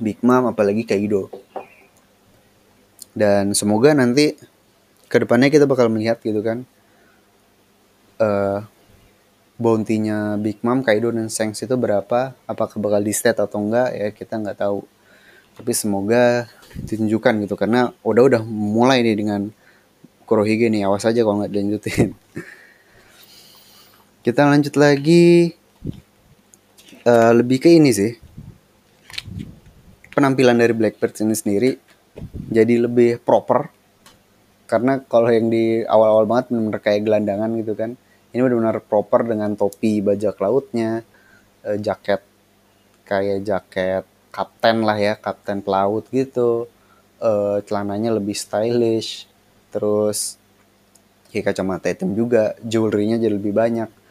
[0.03, 1.31] Big Mom apalagi Kaido.
[3.15, 4.35] Dan semoga nanti
[5.07, 6.67] ke depannya kita bakal melihat gitu kan
[8.19, 8.67] uh,
[9.61, 14.09] bounty-nya Big Mom, Kaido dan Shanks itu berapa apakah bakal di state atau enggak ya
[14.11, 14.83] kita nggak tahu.
[15.53, 19.53] Tapi semoga ditunjukkan gitu karena udah udah mulai nih dengan
[20.25, 22.17] Kurohige nih awas aja kalau nggak dilanjutin
[24.23, 25.59] kita lanjut lagi.
[27.03, 28.15] Uh, lebih ke ini sih.
[30.15, 31.71] Penampilan dari Blackbird ini sendiri
[32.47, 33.67] jadi lebih proper.
[34.71, 37.99] Karena kalau yang di awal-awal banget benar-benar kayak gelandangan gitu kan.
[38.31, 41.03] Ini benar-benar proper dengan topi bajak lautnya
[41.67, 42.23] eh, jaket
[43.05, 46.71] kayak jaket kapten lah ya kapten pelaut gitu.
[47.19, 49.27] Eh, celananya lebih stylish.
[49.75, 50.39] Terus
[51.35, 54.02] kayak kacamata hitam juga jewelry-nya jadi lebih banyak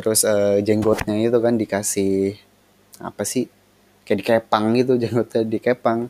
[0.00, 2.36] terus eh, jenggotnya itu kan dikasih
[3.00, 3.48] apa sih
[4.04, 6.08] kayak dikepang gitu jenggotnya dikepang.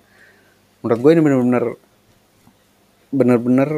[0.80, 1.64] Menurut gue ini bener-bener
[3.10, 3.70] bener-bener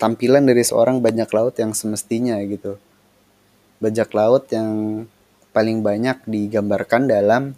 [0.00, 2.80] tampilan dari seorang bajak laut yang semestinya gitu.
[3.78, 5.04] Bajak laut yang
[5.54, 7.54] paling banyak digambarkan dalam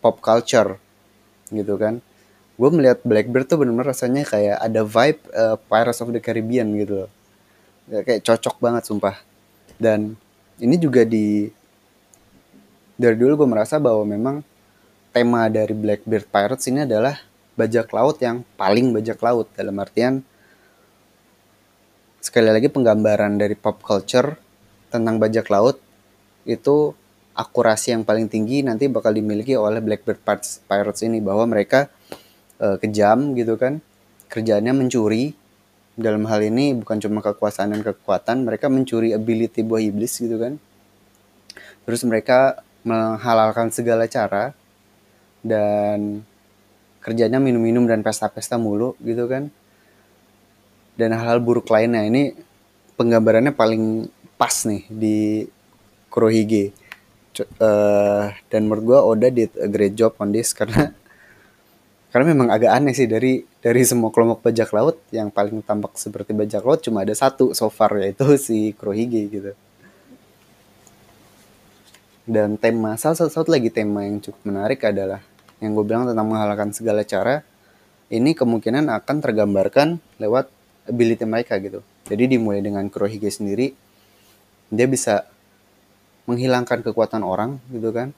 [0.00, 0.80] pop culture
[1.52, 2.00] gitu kan.
[2.60, 7.04] Gue melihat Blackbird tuh bener-bener rasanya kayak ada vibe uh, Pirates of the Caribbean gitu
[7.04, 7.10] loh.
[7.88, 9.16] Ya, kayak cocok banget sumpah.
[9.80, 10.20] Dan
[10.60, 11.48] ini juga di
[13.00, 14.36] dari dulu gue merasa bahwa memang
[15.10, 17.16] tema dari Blackbeard Pirates ini adalah
[17.56, 19.48] bajak laut yang paling bajak laut.
[19.56, 20.20] Dalam artian
[22.20, 24.36] sekali lagi penggambaran dari pop culture
[24.92, 25.80] tentang bajak laut
[26.44, 26.92] itu
[27.32, 30.20] akurasi yang paling tinggi nanti bakal dimiliki oleh Blackbird
[30.68, 31.24] Pirates ini.
[31.24, 31.88] Bahwa mereka
[32.60, 33.80] uh, kejam gitu kan
[34.28, 35.32] kerjaannya mencuri
[35.98, 40.56] dalam hal ini bukan cuma kekuasaan dan kekuatan mereka mencuri ability buah iblis gitu kan.
[41.84, 44.56] Terus mereka menghalalkan segala cara
[45.40, 46.24] dan
[47.00, 49.48] kerjanya minum-minum dan pesta-pesta mulu gitu kan.
[50.96, 52.36] Dan hal-hal buruk lainnya ini
[53.00, 55.18] penggambarannya paling pas nih di
[56.12, 56.76] Kurohige.
[57.56, 60.92] Uh, dan menurut gue Oda did a great job on this karena
[62.12, 66.32] karena memang agak aneh sih dari dari semua kelompok bajak laut yang paling tampak seperti
[66.32, 69.52] bajak laut cuma ada satu so far yaitu si Kurohige gitu.
[72.24, 75.20] Dan tema salah satu, satu lagi tema yang cukup menarik adalah
[75.60, 77.44] yang gue bilang tentang menghalakan segala cara
[78.08, 80.48] ini kemungkinan akan tergambarkan lewat
[80.88, 81.84] ability mereka gitu.
[82.08, 83.76] Jadi dimulai dengan Kurohige sendiri
[84.72, 85.28] dia bisa
[86.24, 88.16] menghilangkan kekuatan orang gitu kan.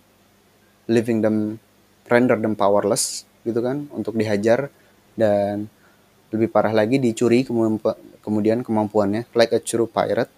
[0.86, 1.58] Leaving them
[2.06, 4.70] render them powerless gitu kan untuk dihajar
[5.18, 5.68] dan
[6.32, 7.44] lebih parah lagi dicuri
[8.22, 10.32] kemudian kemampuannya like a true pirate.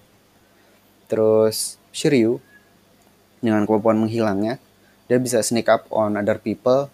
[1.06, 2.42] Terus Shiryu
[3.38, 4.58] dengan kemampuan menghilangnya
[5.06, 6.88] dia bisa sneak up on other people.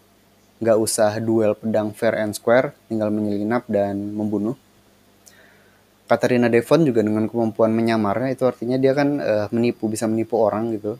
[0.60, 4.58] Nggak usah duel pedang fair and square tinggal menyelinap dan membunuh.
[6.04, 10.74] Katarina Devon juga dengan kemampuan menyamarnya itu artinya dia kan uh, menipu bisa menipu orang
[10.74, 10.98] gitu.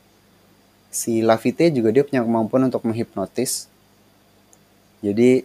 [0.89, 3.67] Si Lafite juga dia punya kemampuan untuk menghipnotis.
[5.03, 5.43] Jadi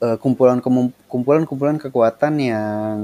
[0.00, 2.96] uh, kumpulan kumpulan kumpulan kekuatan yang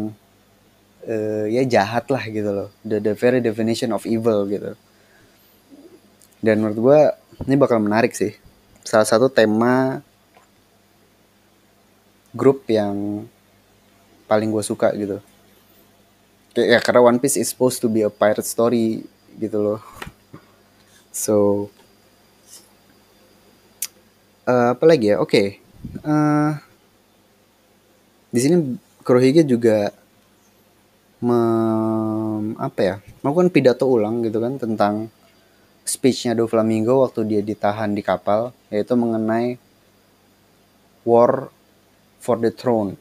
[1.07, 2.69] uh, ya jahat lah gitu loh.
[2.85, 4.75] The, the very definition of evil gitu.
[6.43, 7.01] Dan menurut gue
[7.47, 8.35] ini bakal menarik sih.
[8.83, 10.03] Salah satu tema
[12.35, 13.27] grup yang
[14.27, 15.23] paling gue suka gitu.
[16.57, 19.07] Ya karena One Piece is supposed to be a pirate story
[19.41, 19.81] gitu loh.
[21.13, 21.69] So
[24.49, 25.21] uh, apa lagi ya?
[25.21, 25.31] Oke.
[25.31, 25.47] Okay.
[26.03, 26.72] Uh, eh,
[28.33, 28.57] di sini
[29.05, 29.93] Kurohige juga
[31.21, 32.95] mem, apa ya?
[33.21, 35.13] melakukan pidato ulang gitu kan tentang
[35.85, 39.61] speechnya Do Flamingo waktu dia ditahan di kapal yaitu mengenai
[41.05, 41.53] war
[42.23, 42.97] for the throne.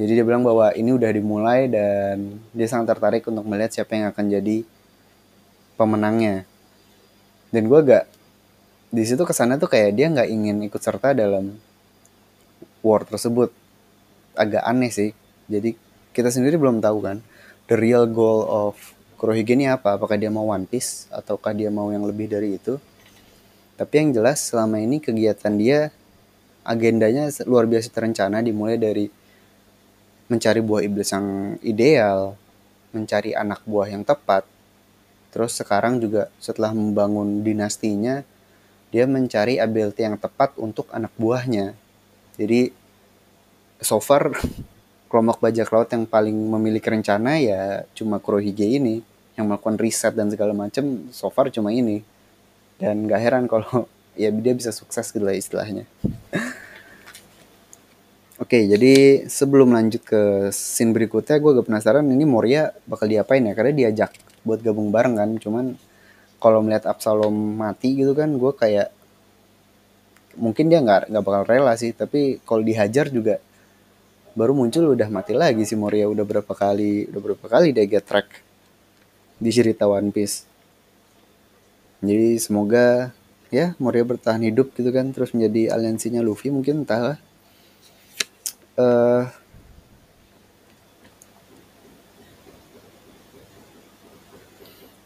[0.00, 4.08] Jadi dia bilang bahwa ini udah dimulai dan dia sangat tertarik untuk melihat siapa yang
[4.08, 4.64] akan jadi
[5.76, 6.48] pemenangnya.
[7.52, 8.08] Dan gue agak
[8.88, 11.60] di situ kesannya tuh kayak dia nggak ingin ikut serta dalam
[12.82, 13.54] war tersebut.
[14.36, 15.10] Agak aneh sih.
[15.48, 15.74] Jadi
[16.12, 17.18] kita sendiri belum tahu kan
[17.70, 18.76] the real goal of
[19.16, 19.94] Kurohige ini apa?
[19.94, 22.82] Apakah dia mau One Piece ataukah dia mau yang lebih dari itu?
[23.78, 25.94] Tapi yang jelas selama ini kegiatan dia
[26.66, 29.06] agendanya luar biasa terencana dimulai dari
[30.26, 32.34] mencari buah iblis yang ideal
[32.92, 34.44] mencari anak buah yang tepat.
[35.32, 38.20] Terus sekarang juga setelah membangun dinastinya
[38.92, 41.72] dia mencari ability yang tepat untuk anak buahnya.
[42.42, 42.74] Jadi
[43.78, 44.34] so far
[45.10, 49.04] kelompok bajak laut yang paling memiliki rencana ya cuma Kurohige ini
[49.38, 52.02] yang melakukan riset dan segala macam so far cuma ini.
[52.82, 53.86] Dan gak heran kalau
[54.18, 55.86] ya dia bisa sukses gitu lah istilahnya.
[58.42, 58.94] Oke, okay, jadi
[59.30, 63.54] sebelum lanjut ke scene berikutnya, gue agak penasaran ini Moria bakal diapain ya?
[63.54, 65.78] Karena diajak buat gabung bareng kan, cuman
[66.42, 68.90] kalau melihat Absalom mati gitu kan gue kayak
[70.36, 73.40] mungkin dia nggak nggak bakal rela sih tapi kalau dihajar juga
[74.32, 78.08] baru muncul udah mati lagi si Moria udah berapa kali udah berapa kali dia get
[78.08, 78.28] track
[79.42, 80.46] di cerita One Piece.
[82.02, 83.10] Jadi semoga
[83.52, 87.18] ya Moria bertahan hidup gitu kan terus menjadi aliansinya Luffy mungkin entah lah
[88.80, 89.24] uh,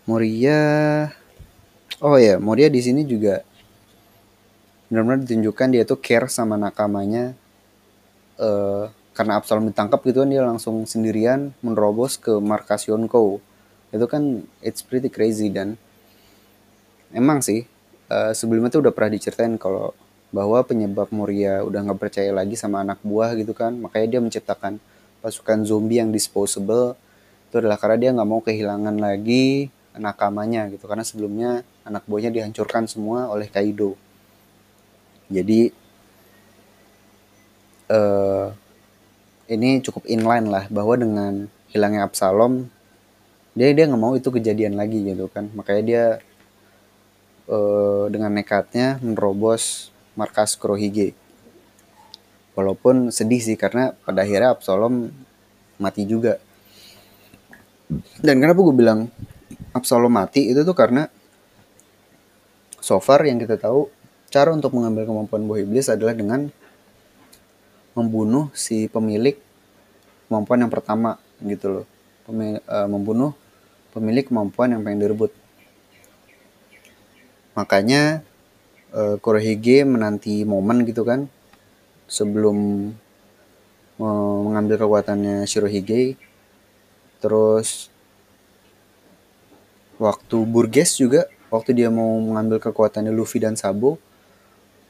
[0.07, 0.63] Moria
[1.97, 3.41] Oh ya, Moria di sini juga
[4.89, 7.35] benar-benar ditunjukkan dia tuh care sama nakamanya.
[8.37, 13.41] Uh, karena Absalom ditangkap gitu kan dia langsung sendirian menerobos ke markas Yonko.
[13.89, 15.81] Itu kan it's pretty crazy dan
[17.17, 17.65] emang sih
[18.11, 19.97] uh, sebelumnya tuh udah pernah diceritain kalau
[20.35, 24.83] bahwa penyebab Moria udah nggak percaya lagi sama anak buah gitu kan makanya dia menciptakan
[25.23, 26.99] pasukan zombie yang disposable
[27.47, 31.51] itu adalah karena dia nggak mau kehilangan lagi nakamanya gitu karena sebelumnya
[31.87, 33.97] anak buahnya dihancurkan semua oleh Kaido
[35.27, 35.75] jadi
[37.91, 38.55] uh,
[39.47, 41.33] ini cukup inline lah bahwa dengan
[41.71, 42.71] hilangnya Absalom
[43.57, 45.49] dia dia nggak mau itu kejadian lagi gitu kan.
[45.57, 46.05] Makanya dia
[47.49, 51.17] uh, dengan nekatnya menerobos markas Kurohige.
[52.53, 55.09] Walaupun sedih sih karena pada akhirnya Absalom
[55.81, 56.37] mati juga.
[58.21, 59.09] Dan kenapa gue bilang
[59.73, 61.09] Absalom mati itu tuh karena
[62.81, 63.89] so far yang kita tahu
[64.31, 66.51] cara untuk mengambil kemampuan buah iblis adalah dengan
[67.97, 69.39] membunuh si pemilik
[70.29, 71.87] kemampuan yang pertama gitu loh.
[72.27, 73.33] Uh, membunuh
[73.95, 75.31] pemilik kemampuan yang pengen direbut.
[77.55, 78.27] Makanya
[78.93, 81.31] uh, Kurohige menanti momen gitu kan
[82.11, 82.91] sebelum
[83.97, 86.21] mengambil kekuatannya Shirohige
[87.17, 87.89] terus
[89.97, 93.97] waktu Burgess juga waktu dia mau mengambil kekuatannya Luffy dan Sabo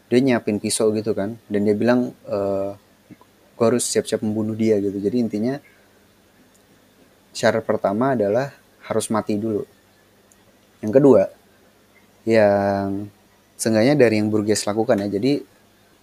[0.07, 2.39] dia nyiapin pisau gitu kan dan dia bilang e,
[3.57, 4.95] gue harus siap-siap membunuh dia gitu.
[5.01, 5.55] Jadi intinya
[7.35, 8.55] syarat pertama adalah
[8.87, 9.67] harus mati dulu.
[10.85, 11.23] Yang kedua
[12.27, 13.11] yang
[13.57, 15.41] seenggaknya dari yang Burgess lakukan ya jadi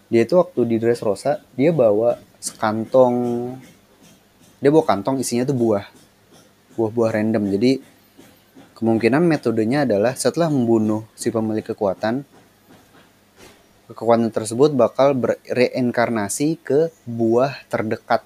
[0.07, 3.15] dia itu waktu di Dressrosa dia bawa sekantong
[4.63, 5.85] dia bawa kantong isinya tuh buah.
[6.79, 7.51] Buah-buah random.
[7.51, 7.71] Jadi
[8.79, 12.23] kemungkinan metodenya adalah setelah membunuh si pemilik kekuatan
[13.93, 18.25] kekuatan tersebut bakal bereinkarnasi ke buah terdekat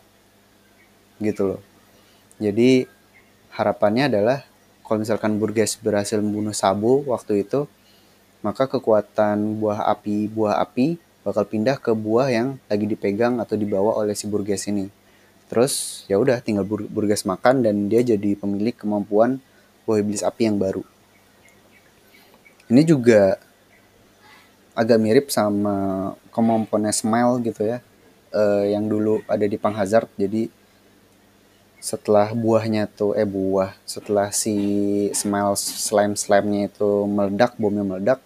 [1.22, 1.62] gitu loh
[2.42, 2.90] jadi
[3.54, 4.48] harapannya adalah
[4.88, 7.68] kalau misalkan Burgess berhasil membunuh Sabo waktu itu
[8.40, 10.96] maka kekuatan buah api buah api
[11.28, 14.88] bakal pindah ke buah yang lagi dipegang atau dibawa oleh si Burgess ini.
[15.52, 19.44] Terus ya udah tinggal Bur Burgess makan dan dia jadi pemilik kemampuan
[19.84, 20.88] buah iblis api yang baru.
[22.72, 23.36] Ini juga
[24.78, 27.82] agak mirip sama kemampuannya Smile gitu ya.
[28.30, 30.06] Uh, yang dulu ada di Pang Hazard.
[30.14, 30.54] Jadi
[31.82, 34.58] setelah buahnya tuh eh buah setelah si
[35.14, 38.20] smile slime slime nya itu meledak bomnya meledak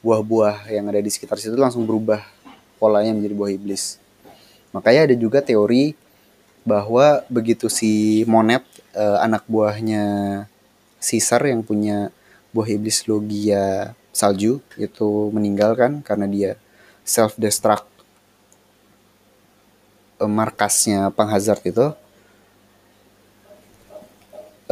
[0.00, 2.24] buah-buah yang ada di sekitar situ langsung berubah
[2.80, 4.00] polanya menjadi buah iblis.
[4.72, 5.92] Makanya ada juga teori
[6.66, 8.64] bahwa begitu si Monet
[8.96, 10.04] uh, anak buahnya
[10.98, 12.10] Caesar yang punya
[12.50, 16.52] buah iblis logia salju itu meninggal kan karena dia
[17.04, 17.84] self destruct
[20.24, 21.92] uh, markasnya penghazard itu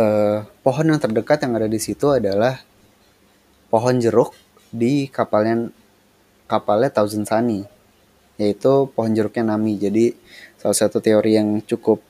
[0.01, 2.65] uh, pohon yang terdekat yang ada di situ adalah
[3.69, 4.33] pohon jeruk
[4.73, 5.69] di kapalnya
[6.49, 7.69] kapalnya Thousand Sunny
[8.35, 9.79] yaitu pohon jeruknya Nami.
[9.79, 10.11] Jadi
[10.59, 12.03] salah satu teori yang cukup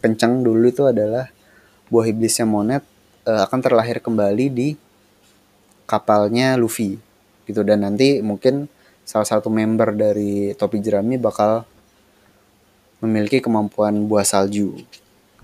[0.00, 1.28] kencang dulu itu adalah
[1.92, 2.80] buah iblisnya Monet
[3.28, 4.68] uh, akan terlahir kembali di
[5.86, 6.98] kapalnya Luffy
[7.46, 8.70] gitu dan nanti mungkin
[9.02, 11.66] salah satu member dari topi jerami bakal
[13.02, 14.78] memiliki kemampuan buah salju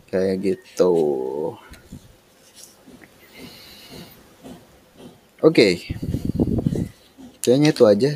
[0.08, 0.94] kayak gitu.
[5.38, 5.54] Oke.
[5.54, 5.72] Okay.
[7.42, 8.12] Kayaknya itu aja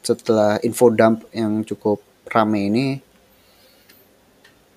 [0.00, 2.86] setelah info dump yang cukup rame ini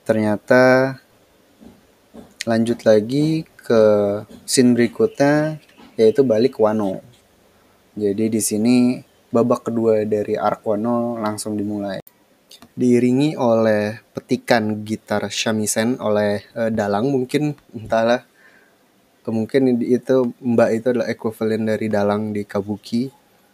[0.03, 0.93] ternyata
[2.43, 3.81] lanjut lagi ke
[4.43, 5.57] scene berikutnya
[5.95, 6.99] yaitu balik Wano.
[7.95, 8.99] Jadi di sini
[9.31, 12.03] babak kedua dari arc Wano langsung dimulai.
[12.75, 18.27] Diiringi oleh petikan gitar shamisen oleh uh, Dalang mungkin entahlah
[19.31, 23.07] mungkin itu Mbak itu adalah equivalent dari Dalang di Kabuki.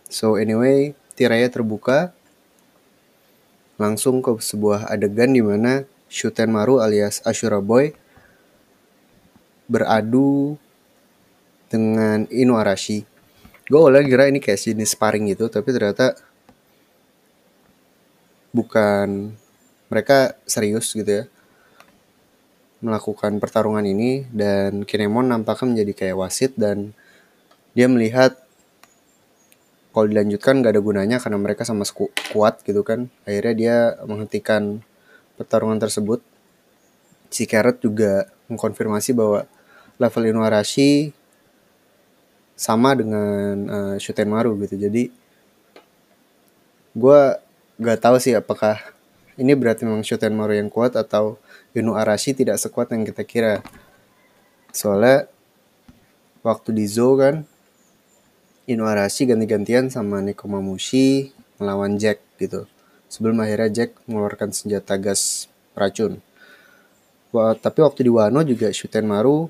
[0.09, 2.17] So anyway, tirainya terbuka
[3.77, 7.93] langsung ke sebuah adegan di mana Shuten Maru alias Ashura Boy
[9.69, 10.57] beradu
[11.69, 13.05] dengan Inu Arashi.
[13.69, 16.17] Gue awalnya kira ini kayak jenis sparring gitu, tapi ternyata
[18.51, 19.37] bukan.
[19.89, 21.25] Mereka serius gitu ya
[22.79, 26.95] melakukan pertarungan ini dan Kinemon nampaknya menjadi kayak wasit dan
[27.75, 28.39] dia melihat
[29.91, 31.83] kalau dilanjutkan gak ada gunanya karena mereka sama
[32.31, 33.11] kuat gitu kan.
[33.27, 34.79] Akhirnya dia menghentikan
[35.35, 36.23] pertarungan tersebut.
[37.29, 39.43] Si Carrot juga mengkonfirmasi bahwa
[39.99, 41.11] level Inuarashi
[42.55, 45.11] sama dengan uh, Shutenmaru gitu jadi
[46.95, 47.21] gue
[47.79, 48.79] gak tahu sih apakah
[49.39, 51.39] ini berarti memang Shutenmaru yang kuat atau
[51.71, 53.53] Inu Arashi tidak sekuat yang kita kira
[54.73, 55.29] soalnya
[56.43, 57.47] waktu di Zo kan
[58.69, 62.69] Inuarashi ganti-gantian sama Nekomamushi melawan Jack gitu.
[63.09, 66.21] Sebelum akhirnya Jack mengeluarkan senjata gas racun.
[67.33, 68.69] Wah, tapi waktu di Wano juga
[69.01, 69.49] Maru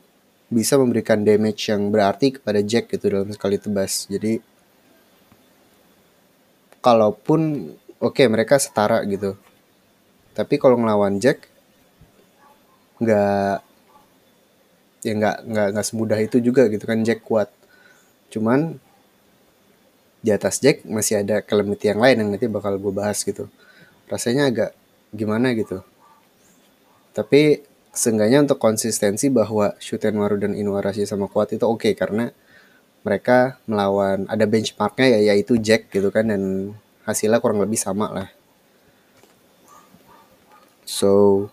[0.49, 4.09] bisa memberikan damage yang berarti kepada Jack gitu dalam sekali tebas.
[4.09, 4.41] Jadi
[6.81, 9.37] kalaupun oke okay, mereka setara gitu.
[10.33, 11.45] Tapi kalau ngelawan Jack
[12.99, 13.63] nggak
[14.99, 17.53] ya nggak nggak nggak semudah itu juga gitu kan Jack kuat.
[18.33, 18.81] Cuman
[20.19, 23.47] di atas Jack masih ada calamity yang lain yang nanti bakal gue bahas gitu
[24.11, 24.71] rasanya agak
[25.15, 25.79] gimana gitu
[27.15, 27.63] tapi
[27.93, 32.29] seenggaknya untuk konsistensi bahwa Shutenmaru dan Inuarashi sama kuat itu oke okay, karena
[33.01, 36.75] mereka melawan ada benchmarknya ya yaitu Jack gitu kan dan
[37.07, 38.29] hasilnya kurang lebih sama lah.
[40.85, 41.47] So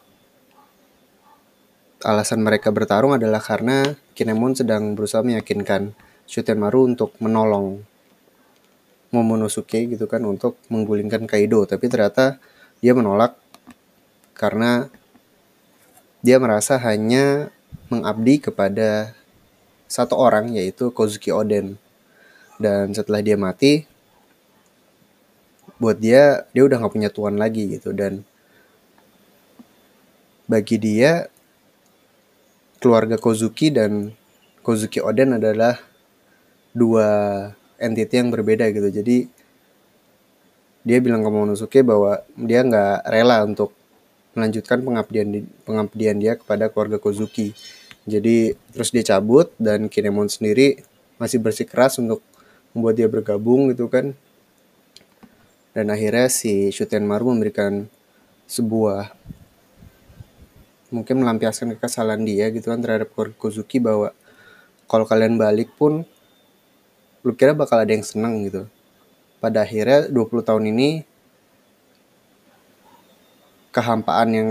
[2.05, 7.84] alasan mereka bertarung adalah karena Kinemon sedang berusaha meyakinkan Shutenmaru untuk menolong
[9.14, 11.62] Momonosuke gitu kan untuk menggulingkan Kaido.
[11.64, 12.43] Tapi ternyata
[12.82, 13.39] dia menolak
[14.37, 14.91] karena
[16.27, 17.55] dia merasa hanya
[17.87, 19.14] mengabdi kepada
[19.87, 21.79] satu orang yaitu Kozuki Oden.
[22.59, 23.87] Dan setelah dia mati
[25.79, 27.95] buat dia dia udah nggak punya tuan lagi gitu.
[27.95, 28.27] Dan
[30.51, 31.31] bagi dia
[32.83, 34.11] keluarga Kozuki dan
[34.66, 35.79] Kozuki Oden adalah
[36.74, 37.07] dua
[37.79, 38.91] entity yang berbeda gitu.
[38.91, 39.31] Jadi
[40.83, 43.74] dia bilang ke Momonosuke bahwa dia nggak rela untuk
[44.37, 47.57] melanjutkan pengabdian di, pengabdian dia kepada keluarga Kozuki.
[48.05, 50.84] Jadi terus dia cabut dan Kinemon sendiri
[51.16, 52.20] masih bersikeras untuk
[52.76, 54.12] membuat dia bergabung gitu kan.
[55.72, 57.89] Dan akhirnya si Shutenmaru memberikan
[58.47, 59.11] sebuah
[60.95, 64.14] mungkin melampiaskan kekesalan dia gitu kan terhadap keluarga Kozuki bahwa
[64.87, 66.07] kalau kalian balik pun
[67.26, 68.70] lu kira bakal ada yang seneng gitu.
[69.43, 71.16] Pada akhirnya 20 tahun ini
[73.77, 74.51] kehampaan yang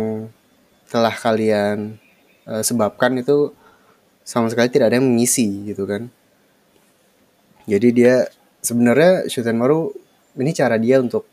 [0.85, 1.97] telah kalian
[2.45, 3.49] uh, sebabkan itu
[4.21, 6.13] sama sekali tidak ada yang mengisi gitu kan.
[7.65, 8.29] Jadi dia
[8.61, 9.89] sebenarnya Shutenmaru
[10.37, 11.25] ini cara dia untuk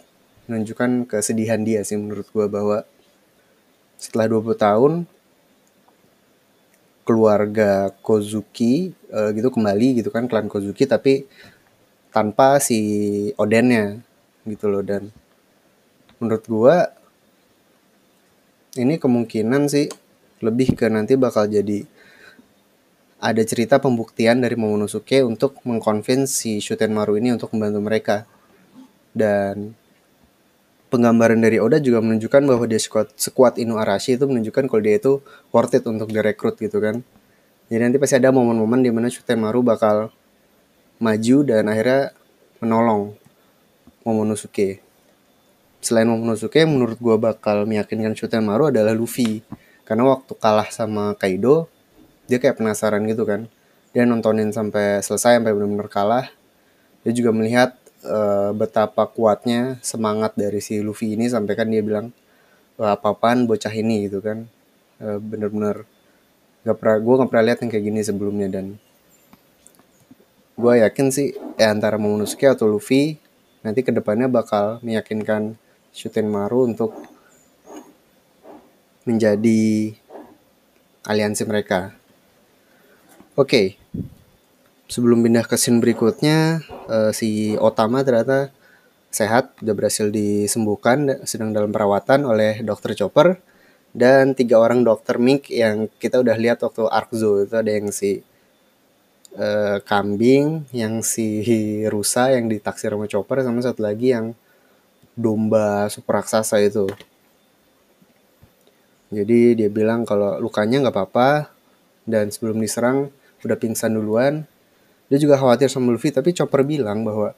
[0.49, 2.79] menunjukkan kesedihan dia sih menurut gua bahwa
[4.01, 4.93] setelah 20 tahun
[7.05, 11.29] keluarga Kozuki uh, gitu kembali gitu kan klan Kozuki tapi
[12.09, 12.81] tanpa si
[13.37, 14.01] Odennya
[14.49, 15.13] gitu loh dan
[16.19, 16.77] menurut gua
[18.77, 19.89] ini kemungkinan sih
[20.41, 21.85] lebih ke nanti bakal jadi
[23.23, 28.17] ada cerita pembuktian dari Momonosuke untuk mengkonvinsi si Shutenmaru ini untuk membantu mereka.
[29.15, 29.79] Dan
[30.91, 34.99] penggambaran dari Oda juga menunjukkan bahwa dia sekuat, sekuat Inu Arashi itu menunjukkan kalau dia
[34.99, 35.23] itu
[35.55, 37.07] worth it untuk direkrut gitu kan.
[37.71, 40.11] Jadi nanti pasti ada momen-momen di mana Shutenmaru bakal
[40.99, 42.11] maju dan akhirnya
[42.59, 43.15] menolong
[44.03, 44.83] Momonosuke
[45.83, 49.43] selain Momonosuke menurut gue bakal meyakinkan Shutemaru adalah Luffy.
[49.83, 51.67] Karena waktu kalah sama Kaido
[52.31, 53.51] dia kayak penasaran gitu kan.
[53.93, 56.27] Dia nontonin sampai selesai sampai benar-benar kalah.
[57.03, 57.77] Dia juga melihat
[58.07, 62.15] uh, betapa kuatnya semangat dari si Luffy ini sampai kan dia bilang
[62.79, 64.47] apa-apaan bocah ini gitu kan.
[65.03, 65.85] Uh, bener-bener
[66.63, 68.79] gak pernah gue gak pernah lihat yang kayak gini sebelumnya dan
[70.55, 73.19] gue yakin sih ya antara Momonosuke atau Luffy
[73.67, 75.59] nanti ke depannya bakal meyakinkan
[76.27, 76.97] Maru untuk
[79.05, 79.93] menjadi
[81.07, 81.95] aliansi mereka.
[83.33, 83.67] Oke, okay.
[84.93, 88.53] sebelum pindah ke scene berikutnya, uh, si Otama ternyata
[89.13, 93.41] sehat, udah berhasil disembuhkan, sedang dalam perawatan oleh dokter Chopper
[93.93, 98.25] dan tiga orang dokter Mink yang kita udah lihat waktu Arkzo itu ada yang si
[99.37, 101.45] uh, kambing, yang si
[101.89, 104.33] rusa yang ditaksir sama Chopper, sama satu lagi yang
[105.19, 106.89] domba super raksasa itu.
[109.13, 111.53] Jadi dia bilang kalau lukanya nggak apa-apa
[112.09, 113.13] dan sebelum diserang
[113.45, 114.49] udah pingsan duluan.
[115.13, 117.37] Dia juga khawatir sama Luffy tapi Chopper bilang bahwa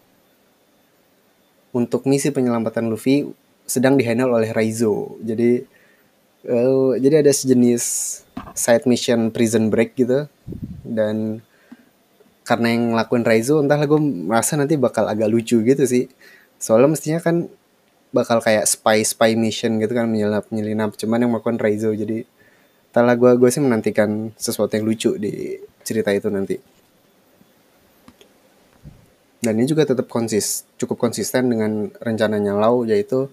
[1.75, 3.27] untuk misi penyelamatan Luffy
[3.67, 5.19] sedang dihandle oleh Raizo.
[5.19, 5.67] Jadi
[6.47, 7.83] uh, jadi ada sejenis
[8.55, 10.31] side mission prison break gitu
[10.87, 11.43] dan
[12.45, 16.13] karena yang ngelakuin Raizo entahlah gue merasa nanti bakal agak lucu gitu sih
[16.61, 17.49] soalnya mestinya kan
[18.15, 22.23] bakal kayak spy spy mission gitu kan menyelinap menyelinap cuman yang melakukan Raizo jadi
[22.95, 26.55] entahlah gue gue sih menantikan sesuatu yang lucu di cerita itu nanti.
[29.43, 33.27] Dan ini juga tetap konsis cukup konsisten dengan rencananya Lau yaitu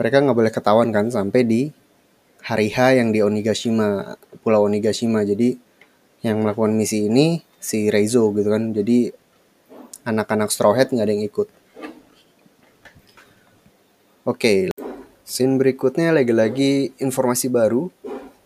[0.00, 1.62] mereka nggak boleh ketahuan kan sampai di
[2.40, 5.28] hari H yang di Onigashima Pulau Onigashima.
[5.28, 5.60] Jadi
[6.24, 8.72] yang melakukan misi ini si Reizo gitu kan.
[8.72, 9.12] Jadi
[10.08, 11.48] anak-anak Straw Hat nggak ada yang ikut
[14.28, 14.92] Oke, okay.
[15.24, 17.88] scene berikutnya lagi-lagi informasi baru.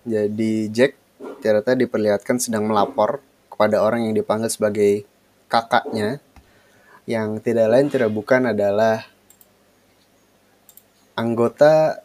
[0.06, 0.94] Jadi Jack
[1.42, 3.18] ternyata diperlihatkan sedang melapor
[3.50, 5.02] kepada orang yang dipanggil sebagai
[5.50, 6.22] kakaknya
[7.02, 9.10] yang tidak lain tidak bukan adalah
[11.18, 11.98] anggota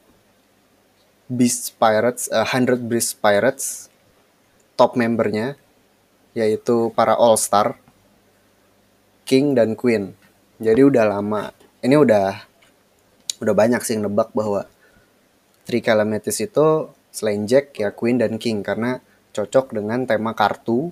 [1.30, 3.94] Beast Pirates, uh, Hundred Beast Pirates,
[4.74, 5.54] top membernya,
[6.34, 7.78] yaitu para All Star,
[9.22, 10.18] King dan Queen.
[10.58, 11.54] Jadi udah lama,
[11.86, 12.47] ini udah
[13.42, 14.66] udah banyak sih yang nebak bahwa
[15.68, 19.04] Three Calamities itu selain Jack ya Queen dan King karena
[19.36, 20.90] cocok dengan tema kartu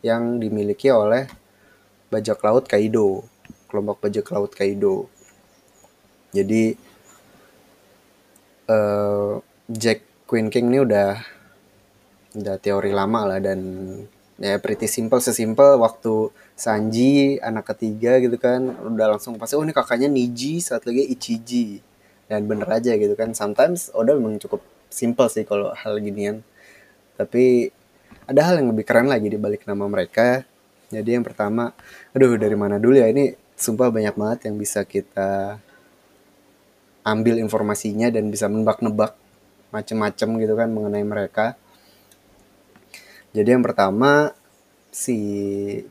[0.00, 1.28] yang dimiliki oleh
[2.08, 3.26] bajak laut Kaido,
[3.68, 5.12] kelompok bajak laut Kaido.
[6.32, 6.74] Jadi
[8.70, 11.10] uh, Jack Queen King ini udah
[12.38, 13.58] udah teori lama lah dan
[14.40, 19.76] ya pretty simple sesimpel waktu Sanji anak ketiga gitu kan udah langsung pasti oh ini
[19.76, 21.84] kakaknya Niji saat lagi Ichiji.
[22.30, 23.34] Dan bener aja gitu kan.
[23.36, 26.46] Sometimes Oda memang cukup simple sih kalau hal ginian.
[27.18, 27.68] Tapi
[28.24, 30.46] ada hal yang lebih keren lagi di balik nama mereka.
[30.90, 31.76] Jadi yang pertama
[32.16, 33.10] aduh dari mana dulu ya?
[33.12, 35.60] Ini sumpah banyak banget yang bisa kita
[37.04, 39.16] ambil informasinya dan bisa menebak-nebak
[39.70, 41.56] macem-macem gitu kan mengenai mereka
[43.30, 44.34] jadi yang pertama
[44.90, 45.18] si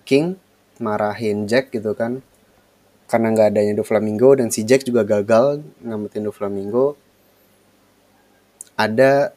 [0.04, 0.36] King
[0.84, 2.20] marahin Jack gitu kan.
[3.10, 6.94] Karena nggak adanya Doflamingo dan si Jack juga gagal ngamatin Doflamingo.
[8.76, 9.34] Ada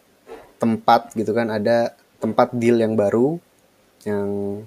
[0.62, 3.42] tempat gitu kan ada tempat deal yang baru
[4.06, 4.62] yang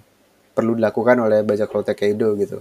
[0.52, 2.60] perlu dilakukan oleh bajak laut Kaido gitu.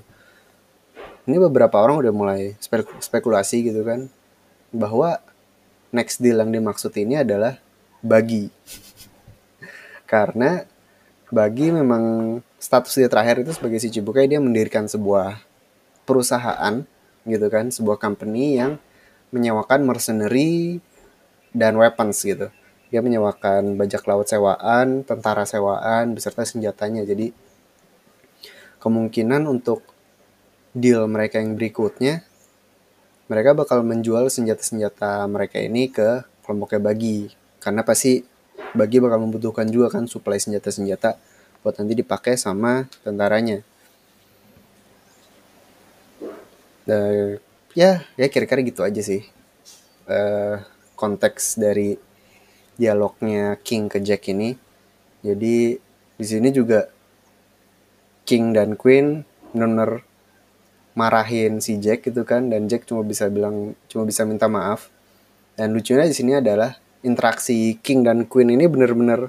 [1.24, 2.54] Ini beberapa orang udah mulai
[3.00, 4.06] spekulasi gitu kan
[4.70, 5.18] bahwa
[5.94, 7.58] next deal yang dimaksud ini adalah
[8.04, 8.50] bagi
[10.04, 10.64] karena
[11.32, 15.40] bagi memang status dia terakhir itu sebagai si Cibukai dia mendirikan sebuah
[16.04, 16.84] perusahaan
[17.24, 18.76] gitu kan, sebuah company yang
[19.34, 20.78] menyewakan mercenary
[21.50, 22.52] dan weapons gitu.
[22.92, 27.02] Dia menyewakan bajak laut sewaan, tentara sewaan beserta senjatanya.
[27.02, 27.34] Jadi
[28.78, 29.82] kemungkinan untuk
[30.76, 32.26] deal mereka yang berikutnya
[33.24, 38.20] mereka bakal menjual senjata-senjata mereka ini ke kelompoknya bagi karena pasti
[38.74, 41.16] bagi bakal membutuhkan juga kan suplai senjata-senjata
[41.64, 43.64] buat nanti dipakai sama tentaranya.
[46.88, 47.40] uh,
[47.72, 49.24] ya ya kira-kira gitu aja sih.
[50.04, 50.60] Uh,
[50.94, 51.96] konteks dari
[52.76, 54.56] dialognya King ke Jack ini.
[55.24, 55.78] Jadi
[56.14, 56.86] di sini juga
[58.28, 59.24] King dan Queen
[59.54, 60.04] benar
[60.94, 62.52] marahin si Jack gitu kan.
[62.52, 64.92] Dan Jack cuma bisa bilang cuma bisa minta maaf.
[65.54, 69.28] Dan lucunya di sini adalah interaksi King dan Queen ini benar-benar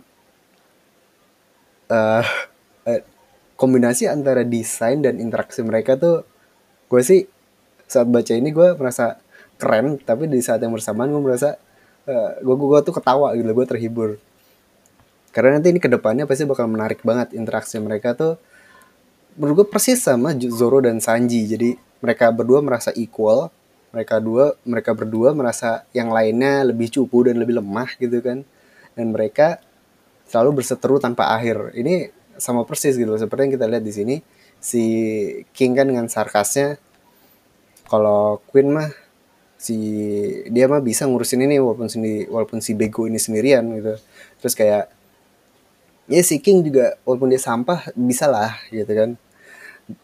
[1.92, 2.26] uh,
[3.56, 6.28] kombinasi antara desain dan interaksi mereka tuh
[6.92, 7.24] gue sih
[7.88, 9.20] saat baca ini gue merasa
[9.56, 11.56] keren tapi di saat yang bersamaan gue merasa
[12.06, 14.10] uh, gue gue tuh ketawa gitu gue terhibur.
[15.32, 18.40] Karena nanti ini ke depannya pasti bakal menarik banget interaksi mereka tuh.
[19.36, 23.52] Menurut gue persis sama Zoro dan Sanji jadi mereka berdua merasa equal
[23.96, 28.44] mereka dua mereka berdua merasa yang lainnya lebih cupu dan lebih lemah gitu kan.
[28.92, 29.64] Dan mereka
[30.28, 31.72] selalu berseteru tanpa akhir.
[31.80, 34.16] Ini sama persis gitu seperti yang kita lihat di sini
[34.60, 34.84] si
[35.56, 36.76] King kan dengan sarkasnya
[37.88, 38.92] kalau Queen mah
[39.56, 39.80] si
[40.52, 43.96] dia mah bisa ngurusin ini walaupun sendiri walaupun si bego ini sendirian gitu.
[44.44, 44.92] Terus kayak
[46.12, 49.16] ya si King juga walaupun dia sampah bisa lah gitu kan.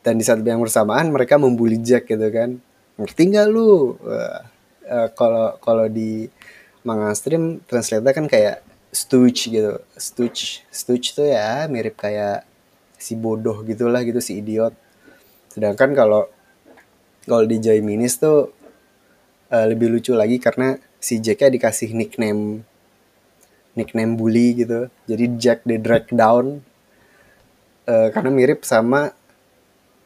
[0.06, 2.64] Dan di saat yang bersamaan mereka membuli Jack gitu kan
[3.02, 3.97] ngerti nggak lu?
[4.06, 6.28] Eh, kalau uh, kalau di
[6.86, 9.82] manga stream translate kan kayak stooge gitu.
[9.97, 12.43] Stooge stooge tuh ya mirip kayak
[12.99, 14.76] si bodoh gitulah gitu si idiot.
[15.49, 16.30] Sedangkan kalau
[17.26, 18.52] kalau di Joy Minis tuh
[19.49, 22.62] uh, lebih lucu lagi karena si Jacknya dikasih nickname
[23.74, 24.91] nickname bully gitu.
[25.10, 26.62] Jadi Jack the Drag Down.
[27.82, 29.10] Uh, karena mirip sama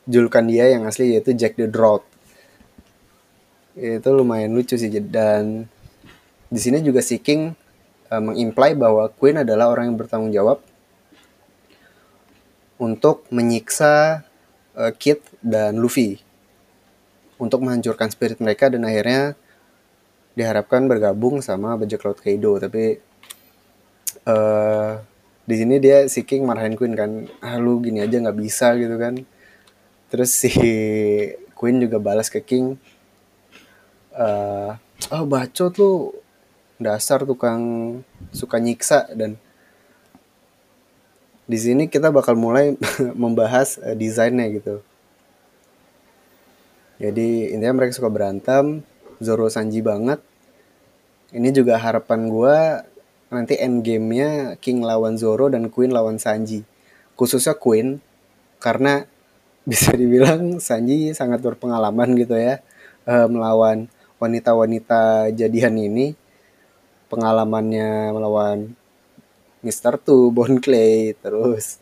[0.08, 2.14] julukan dia yang asli yaitu Jack the Drought
[3.76, 5.68] itu lumayan lucu sih dan
[6.48, 7.52] di sini juga si King
[8.08, 10.64] uh, mengimply bahwa Queen adalah orang yang bertanggung jawab
[12.80, 14.24] untuk menyiksa
[14.80, 16.24] uh, Kid dan Luffy
[17.36, 19.36] untuk menghancurkan spirit mereka dan akhirnya
[20.36, 22.56] diharapkan bergabung sama bajak laut Kaido.
[22.60, 23.00] Tapi
[24.28, 25.00] uh,
[25.44, 28.96] di sini dia si King marahin Queen kan ah lu gini aja nggak bisa gitu
[28.96, 29.20] kan.
[30.12, 30.52] Terus si
[31.56, 32.80] Queen juga balas ke King
[34.16, 34.76] uh,
[35.11, 35.91] oh bacot lu.
[36.76, 37.63] Dasar tukang
[38.36, 39.39] suka nyiksa dan
[41.47, 42.76] di sini kita bakal mulai
[43.24, 44.84] membahas uh, desainnya gitu.
[46.99, 48.84] Jadi intinya mereka suka berantem
[49.24, 50.20] Zoro Sanji banget.
[51.36, 52.59] Ini juga harapan gue
[53.32, 56.63] nanti end gamenya King lawan Zoro dan Queen lawan Sanji.
[57.16, 58.03] Khususnya Queen
[58.59, 59.07] karena
[59.70, 62.59] bisa dibilang Sanji sangat berpengalaman gitu ya
[63.07, 63.88] uh, melawan
[64.18, 66.16] wanita-wanita jadian ini
[67.11, 68.74] pengalamannya melawan
[69.66, 69.97] Mr.
[69.97, 71.82] Tu, Bon Clay, terus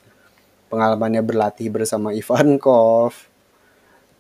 [0.72, 3.34] pengalamannya berlatih bersama Ivankov,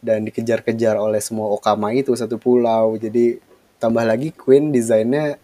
[0.04, 3.40] dan dikejar-kejar oleh semua okama itu satu pulau jadi
[3.80, 5.40] tambah lagi Queen desainnya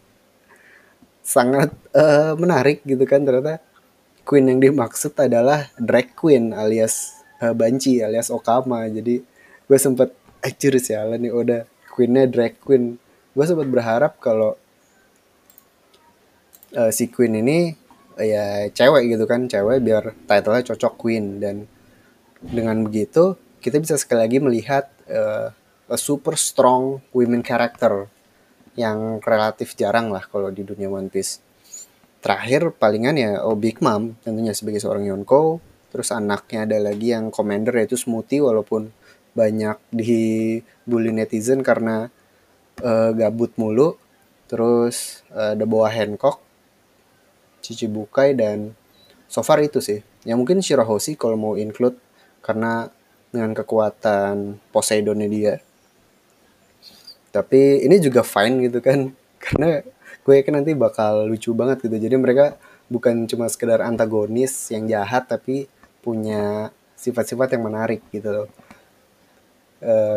[1.23, 3.63] sangat uh, menarik gitu kan ternyata
[4.27, 9.23] Queen yang dimaksud adalah drag queen alias uh, banci alias okama jadi
[9.65, 10.11] gue sempet
[10.43, 13.01] acur sih ya nih udah Queennya drag queen.
[13.33, 14.55] Gue sempat berharap kalau
[16.77, 17.73] uh, si Queen ini
[18.15, 21.41] uh, ya cewek gitu kan cewek biar titlenya cocok Queen.
[21.41, 21.65] Dan
[22.39, 25.51] dengan begitu kita bisa sekali lagi melihat uh,
[25.89, 28.07] a super strong women character
[28.77, 31.41] yang relatif jarang lah kalau di dunia One Piece.
[32.19, 35.59] Terakhir palingan ya oh Big Mom tentunya sebagai seorang Yonko,
[35.91, 38.91] terus anaknya ada lagi yang commander yaitu Smoothie walaupun
[39.37, 42.09] banyak dibully netizen karena
[42.81, 43.97] uh, gabut mulu.
[44.49, 46.41] Terus uh, ada Boa Hancock,
[47.61, 48.73] Chichibukai dan
[49.29, 50.01] so far itu sih.
[50.25, 51.95] Ya mungkin Shirahoshi kalau mau include
[52.41, 52.89] karena
[53.29, 55.55] dengan kekuatan Poseidonnya dia
[57.29, 59.13] tapi ini juga fine gitu kan
[59.43, 59.85] karena
[60.25, 62.57] gue yakin nanti bakal lucu banget gitu jadi mereka
[62.89, 65.69] bukan cuma sekedar antagonis yang jahat tapi
[66.01, 68.47] punya sifat-sifat yang menarik gitu loh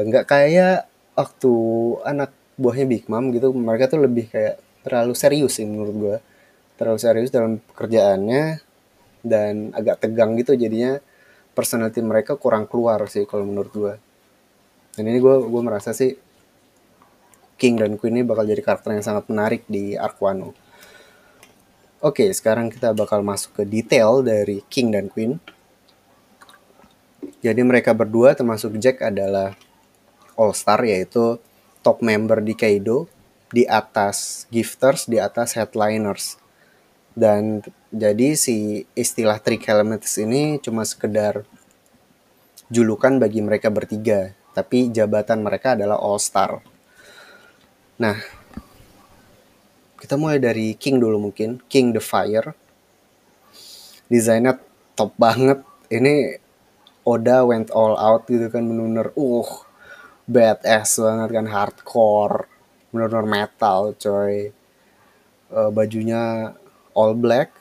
[0.09, 0.77] nggak e, kayak
[1.15, 1.55] waktu
[2.03, 6.17] anak buahnya Big Mom gitu mereka tuh lebih kayak terlalu serius sih menurut gue
[6.77, 8.59] terlalu serius dalam pekerjaannya
[9.23, 10.99] dan agak tegang gitu jadinya
[11.55, 13.95] personality mereka kurang keluar sih kalau menurut gue
[14.99, 16.13] dan ini gue gue merasa sih
[17.63, 20.51] King dan Queen ini bakal jadi karakter yang sangat menarik di arc Wano.
[22.03, 25.39] Oke, sekarang kita bakal masuk ke detail dari King dan Queen.
[27.43, 29.59] Jadi mereka berdua termasuk Jack adalah
[30.38, 31.43] All Star yaitu
[31.82, 33.11] top member di Kaido
[33.53, 36.38] di atas gifters, di atas headliners.
[37.12, 37.61] Dan
[37.93, 41.45] jadi si istilah Three Elements ini cuma sekedar
[42.72, 46.64] julukan bagi mereka bertiga, tapi jabatan mereka adalah All Star.
[48.01, 48.16] Nah,
[50.01, 51.61] kita mulai dari King dulu mungkin.
[51.68, 52.57] King the Fire.
[54.09, 54.57] Desainnya
[54.97, 55.61] top banget.
[55.93, 56.41] Ini
[57.03, 59.50] Oda went all out gitu kan bener-bener uh
[60.26, 62.46] badass banget kan hardcore
[62.94, 64.55] bener-bener metal coy.
[65.53, 66.55] Uh, bajunya
[66.96, 67.53] all black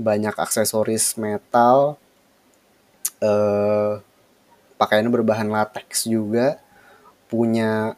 [0.00, 2.00] banyak aksesoris metal
[3.20, 4.00] uh,
[4.80, 6.56] pakaiannya berbahan latex juga
[7.28, 7.94] punya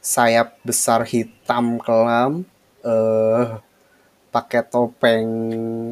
[0.00, 2.48] sayap besar hitam kelam
[2.80, 3.60] uh,
[4.32, 5.28] pakai topeng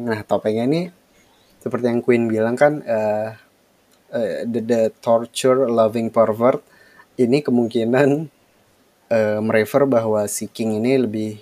[0.09, 0.81] nah topengnya ini
[1.61, 3.37] seperti yang Queen bilang kan uh,
[4.13, 6.61] uh, the, the torture loving pervert
[7.17, 8.29] ini kemungkinan
[9.09, 11.41] uh, merefer bahwa si King ini lebih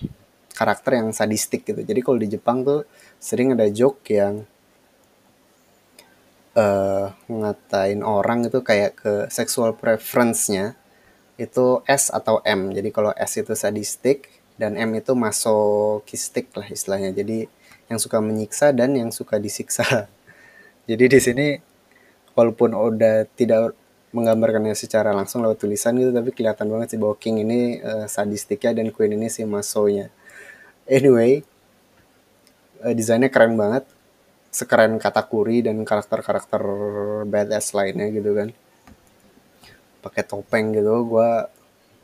[0.55, 2.87] karakter yang sadistik gitu jadi kalau di Jepang tuh
[3.21, 4.47] sering ada joke yang
[6.55, 10.75] uh, ngatain orang itu kayak ke sexual preference-nya
[11.39, 12.69] itu S atau M.
[12.75, 17.15] Jadi kalau S itu sadistik dan M itu masokistik lah istilahnya.
[17.15, 17.49] Jadi
[17.89, 20.05] yang suka menyiksa dan yang suka disiksa.
[20.89, 21.47] Jadi di sini
[22.37, 23.75] walaupun udah tidak
[24.11, 28.83] menggambarkannya secara langsung lewat tulisan gitu tapi kelihatan banget sih bahwa King ini uh, sadistiknya
[28.83, 30.11] dan Queen ini si masonya.
[30.83, 31.47] Anyway,
[32.83, 33.87] uh, desainnya keren banget.
[34.51, 36.59] Sekeren Katakuri dan karakter-karakter
[37.23, 38.51] badass lainnya gitu kan
[40.01, 41.29] pakai topeng gitu gue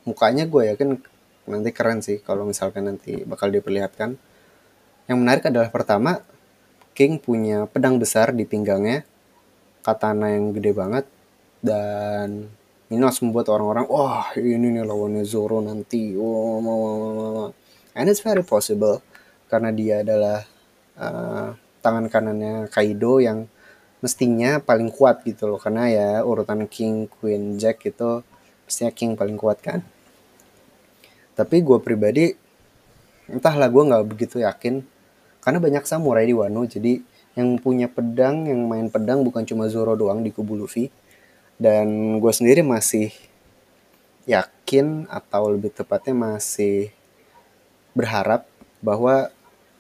[0.05, 1.01] mukanya gue yakin
[1.49, 4.15] nanti keren sih kalau misalkan nanti bakal diperlihatkan
[5.09, 6.21] yang menarik adalah pertama
[6.93, 9.03] King punya pedang besar di pinggangnya
[9.88, 11.07] katana yang gede banget.
[11.63, 12.51] Dan
[12.91, 16.11] ini membuat orang-orang wah ini nih lawannya Zoro nanti.
[16.19, 17.45] Oh, oh, oh,
[17.95, 18.99] and it's very possible
[19.47, 20.43] karena dia adalah
[20.99, 23.47] uh, tangan kanannya Kaido yang
[24.03, 25.59] mestinya paling kuat gitu loh.
[25.59, 28.23] Karena ya urutan King, Queen, Jack itu
[28.67, 29.79] pastinya King paling kuat kan.
[31.35, 32.33] Tapi gue pribadi
[33.27, 34.83] entahlah gue nggak begitu yakin.
[35.43, 36.99] Karena banyak samurai di Wano jadi
[37.38, 40.89] yang punya pedang yang main pedang bukan cuma Zoro doang di kubu Luffy
[41.61, 43.13] dan gue sendiri masih
[44.25, 46.89] yakin atau lebih tepatnya masih
[47.93, 48.49] berharap
[48.81, 49.29] bahwa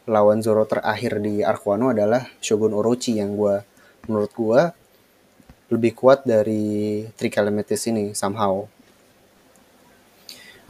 [0.05, 3.65] lawan Zoro terakhir di Arc adalah Shogun Orochi yang gue
[4.07, 4.71] menurut gua
[5.67, 8.63] lebih kuat dari Trichalemitis ini somehow.
[8.63, 8.71] Oke.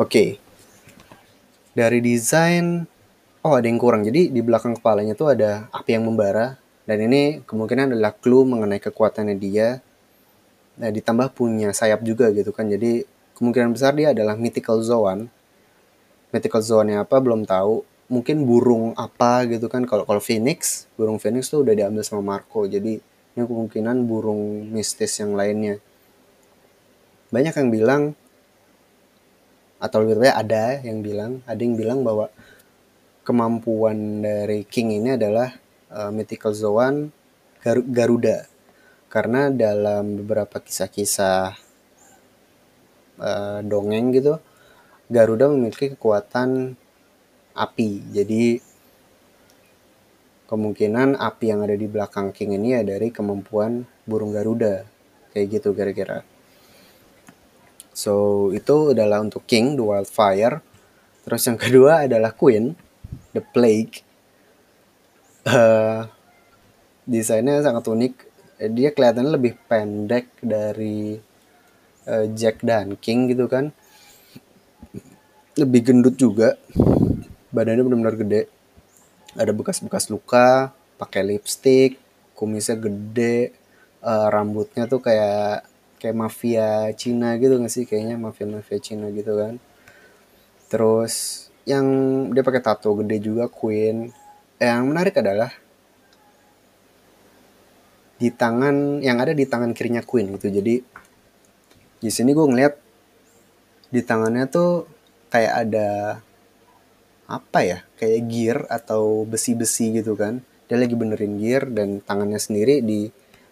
[0.09, 0.29] Okay.
[1.77, 2.89] Dari desain
[3.45, 4.01] oh ada yang kurang.
[4.01, 6.57] Jadi di belakang kepalanya tuh ada api yang membara
[6.87, 9.83] dan ini kemungkinan adalah clue mengenai kekuatannya dia.
[10.79, 12.71] Nah, ditambah punya sayap juga gitu kan.
[12.71, 13.03] Jadi
[13.35, 15.27] kemungkinan besar dia adalah mythical zone.
[16.31, 17.83] Mythical zone apa belum tahu.
[18.07, 19.83] Mungkin burung apa gitu kan.
[19.83, 22.63] Kalau kalau Phoenix, burung Phoenix tuh udah diambil sama Marco.
[22.63, 23.03] Jadi
[23.35, 25.83] ini kemungkinan burung mistis yang lainnya.
[27.35, 28.01] Banyak yang bilang
[29.83, 32.31] atau lebih tepatnya ada yang bilang, ada yang bilang bahwa
[33.27, 37.11] kemampuan dari King ini adalah uh, mythical Zoan
[37.61, 38.47] Gar Garuda.
[39.07, 41.55] Karena dalam beberapa kisah-kisah
[43.19, 44.39] uh, dongeng gitu,
[45.07, 46.75] Garuda memiliki kekuatan
[47.55, 47.91] api.
[48.11, 48.59] Jadi
[50.47, 54.87] kemungkinan api yang ada di belakang King ini ya dari kemampuan burung Garuda
[55.35, 56.23] kayak gitu kira-kira
[57.91, 60.63] so itu adalah untuk King the Wildfire
[61.27, 62.71] Terus yang kedua adalah Queen,
[63.35, 64.06] The Plague.
[65.47, 66.03] Uh,
[67.07, 68.13] desainnya sangat unik.
[68.75, 71.15] Dia kelihatannya lebih pendek dari
[72.03, 73.71] uh, Jack dan King gitu kan.
[75.55, 76.59] Lebih gendut juga.
[77.55, 78.41] Badannya benar-benar gede.
[79.39, 81.95] Ada bekas-bekas luka, pakai lipstick,
[82.35, 83.55] kumisnya gede,
[84.03, 85.63] uh, rambutnya tuh kayak
[85.97, 89.57] kayak mafia Cina gitu gak sih kayaknya mafia mafia Cina gitu kan
[90.69, 91.85] terus yang
[92.31, 94.13] dia pakai tato gede juga Queen
[94.57, 95.53] yang menarik adalah
[98.17, 100.49] di tangan yang ada di tangan kirinya Queen gitu.
[100.49, 100.81] Jadi
[101.97, 102.73] di sini gue ngeliat
[103.93, 104.89] di tangannya tuh
[105.29, 105.89] kayak ada
[107.29, 107.79] apa ya?
[108.01, 110.41] Kayak gear atau besi-besi gitu kan.
[110.65, 113.07] Dia lagi benerin gear dan tangannya sendiri di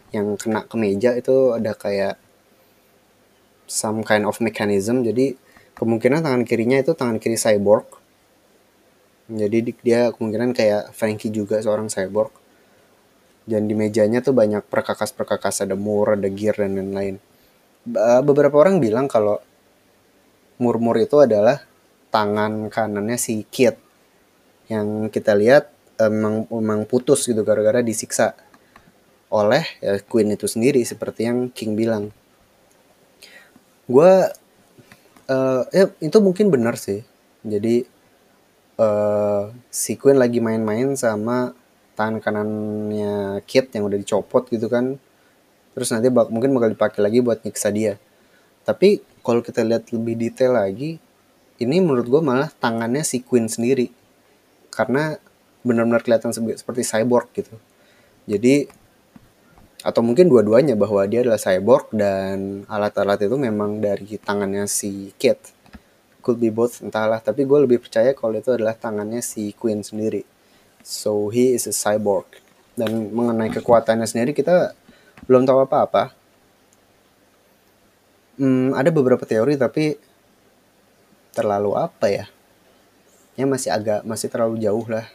[0.10, 2.18] yang kena ke meja itu ada kayak
[3.70, 5.06] some kind of mechanism.
[5.06, 5.38] Jadi
[5.78, 7.86] kemungkinan tangan kirinya itu tangan kiri cyborg
[9.26, 12.34] jadi dia kemungkinan kayak Frankie juga seorang cyborg.
[13.46, 17.22] Dan di mejanya tuh banyak perkakas-perkakas ada mur ada gear dan lain-lain.
[18.26, 19.38] Beberapa orang bilang kalau
[20.58, 21.62] murmur itu adalah
[22.10, 23.78] tangan kanannya si Kit.
[24.66, 25.70] Yang kita lihat
[26.02, 28.34] emang emang putus gitu gara-gara disiksa
[29.30, 32.10] oleh ya, Queen itu sendiri seperti yang King bilang.
[33.86, 34.26] Gue
[35.30, 37.06] uh, ya itu mungkin benar sih.
[37.46, 37.86] Jadi
[38.80, 41.56] uh, si Queen lagi main-main sama
[41.96, 45.00] tangan kanannya Kit yang udah dicopot gitu kan.
[45.76, 48.00] Terus nanti bak mungkin bakal dipakai lagi buat nyiksa dia.
[48.68, 51.00] Tapi kalau kita lihat lebih detail lagi
[51.56, 53.92] ini menurut gue malah tangannya si Queen sendiri.
[54.72, 55.16] Karena
[55.64, 57.56] benar-benar kelihatan seperti cyborg gitu.
[58.28, 58.68] Jadi
[59.86, 65.55] atau mungkin dua-duanya bahwa dia adalah cyborg dan alat-alat itu memang dari tangannya si Kit
[66.26, 67.22] could be both entahlah.
[67.22, 70.26] Tapi gue lebih percaya kalau itu adalah tangannya si Queen sendiri.
[70.82, 72.26] So he is a cyborg.
[72.74, 74.74] Dan mengenai kekuatannya sendiri kita
[75.30, 76.18] belum tahu apa-apa.
[78.42, 79.96] Hmm, ada beberapa teori tapi
[81.32, 82.26] terlalu apa ya?
[83.38, 85.06] Ya masih agak masih terlalu jauh lah.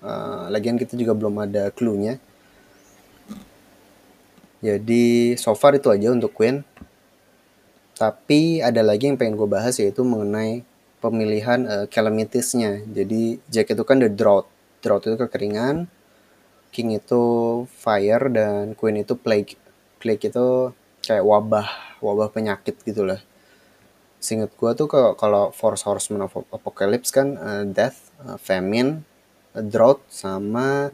[0.00, 2.16] Uh, lagian kita juga belum ada clue-nya.
[4.60, 6.64] Jadi so far itu aja untuk Queen.
[8.00, 10.64] Tapi ada lagi yang pengen gue bahas yaitu mengenai
[11.04, 12.80] pemilihan uh, calamities-nya.
[12.88, 14.48] Jadi Jack itu kan the drought.
[14.80, 15.84] Drought itu kekeringan.
[16.72, 17.22] King itu
[17.68, 19.60] fire dan Queen itu plague.
[20.00, 20.72] Plague itu
[21.04, 23.20] kayak wabah, wabah penyakit gitu lah.
[24.16, 24.88] Seinget gue tuh
[25.20, 29.04] kalau Force Horseman of Apocalypse kan uh, death, uh, famine,
[29.52, 30.88] uh, drought sama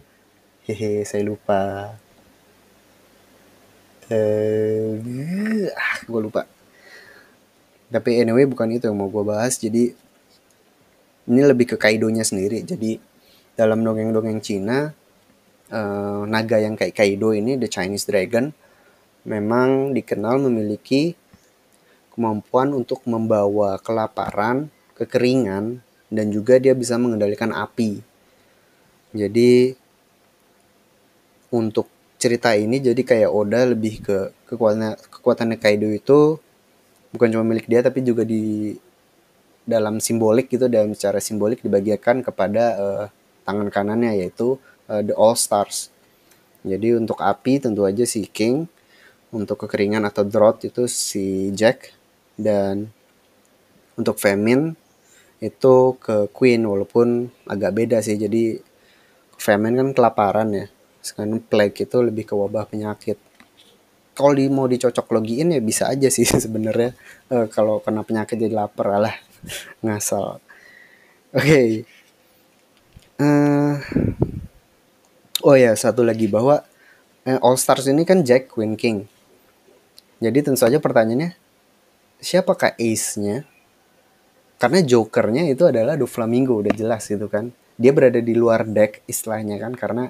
[0.67, 1.95] hehe saya lupa
[4.11, 6.43] eh ah gue lupa
[7.93, 9.59] tapi anyway bukan itu yang mau gue bahas.
[9.59, 9.95] Jadi
[11.27, 12.63] ini lebih ke kaidonya sendiri.
[12.63, 12.99] Jadi
[13.57, 14.91] dalam dongeng-dongeng Cina
[15.71, 18.53] uh, naga yang kayak kaido ini the Chinese dragon
[19.27, 21.19] memang dikenal memiliki
[22.15, 28.01] kemampuan untuk membawa kelaparan kekeringan dan juga dia bisa mengendalikan api.
[29.13, 29.75] Jadi
[31.51, 34.19] untuk cerita ini jadi kayak Oda lebih ke
[34.49, 36.41] kekuatan kekuatannya Kaido itu
[37.17, 38.77] bukan cuma milik dia tapi juga di
[39.67, 43.05] dalam simbolik gitu dalam secara simbolik dibagikan kepada uh,
[43.43, 45.91] tangan kanannya yaitu uh, the All Stars.
[46.63, 48.71] Jadi untuk api tentu aja si King,
[49.35, 51.91] untuk kekeringan atau drought itu si Jack
[52.39, 52.91] dan
[53.99, 54.79] untuk famine
[55.43, 58.19] itu ke Queen walaupun agak beda sih.
[58.19, 58.59] Jadi
[59.37, 60.67] famine kan kelaparan ya
[61.03, 63.19] sekarang plague itu lebih ke wabah penyakit
[64.17, 66.97] kalau di mau dicocok logiin ya bisa aja sih sebenarnya.
[67.29, 69.15] Uh, kalau kena penyakit jadi lapar lah
[69.85, 70.41] ngasal.
[71.37, 71.45] Oke.
[71.45, 71.69] Okay.
[73.21, 73.75] uh, eh,
[75.45, 76.65] oh ya satu lagi bahwa
[77.29, 79.05] uh, All Stars ini kan Jack Queen King.
[80.17, 81.37] Jadi tentu saja pertanyaannya
[82.25, 83.45] siapakah ace-nya?
[84.57, 87.53] Karena jokernya itu adalah Doflamingo udah jelas gitu kan.
[87.77, 90.09] Dia berada di luar deck istilahnya kan karena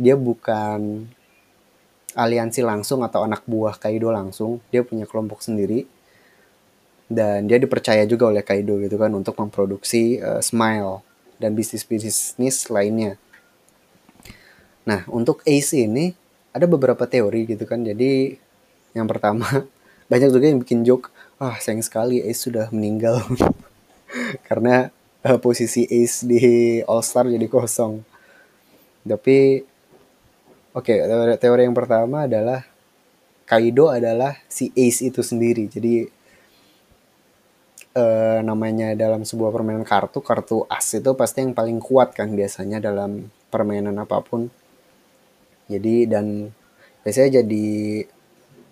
[0.00, 1.12] dia bukan
[2.14, 5.86] aliansi langsung atau anak buah Kaido langsung, dia punya kelompok sendiri
[7.10, 11.04] dan dia dipercaya juga oleh Kaido gitu kan untuk memproduksi uh, Smile
[11.36, 13.20] dan bisnis-bisnis lainnya.
[14.88, 16.16] Nah, untuk Ace ini
[16.54, 17.82] ada beberapa teori gitu kan.
[17.84, 18.38] Jadi
[18.96, 19.44] yang pertama
[20.10, 23.20] banyak juga yang bikin joke, ah sayang sekali Ace sudah meninggal
[24.48, 24.88] karena
[25.26, 28.00] uh, posisi Ace di All Star jadi kosong.
[29.04, 29.60] Tapi
[30.74, 32.66] Oke, teori, teori yang pertama adalah
[33.46, 35.70] Kaido adalah si Ace itu sendiri.
[35.70, 36.02] Jadi
[37.94, 42.82] uh, namanya dalam sebuah permainan kartu kartu as itu pasti yang paling kuat kan biasanya
[42.82, 44.50] dalam permainan apa pun.
[45.70, 46.50] Jadi dan
[47.06, 47.66] biasanya jadi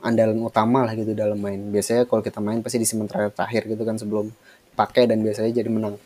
[0.02, 1.70] andalan utama lah gitu dalam main.
[1.70, 4.34] Biasanya kalau kita main pasti di sementara terakhir gitu kan sebelum
[4.74, 6.02] pakai dan biasanya jadi menang.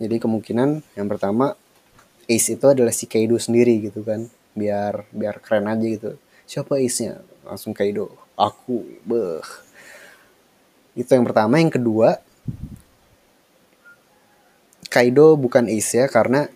[0.00, 1.52] Jadi kemungkinan yang pertama
[2.24, 6.10] ace itu adalah si Kaido sendiri gitu kan biar biar keren aja gitu.
[6.48, 7.20] Siapa ace-nya?
[7.44, 9.44] Langsung Kaido aku beh.
[10.96, 11.60] Itu yang pertama.
[11.60, 12.18] Yang kedua
[14.88, 16.48] Kaido bukan ace ya karena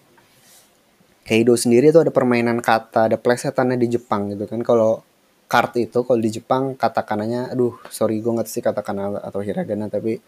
[1.29, 4.65] Kaido sendiri itu ada permainan kata ada plesetannya di Jepang gitu kan.
[4.65, 5.05] Kalau
[5.51, 10.23] kart itu kalau di Jepang katakananya aduh sorry gue nggak sih katakana atau hiragana tapi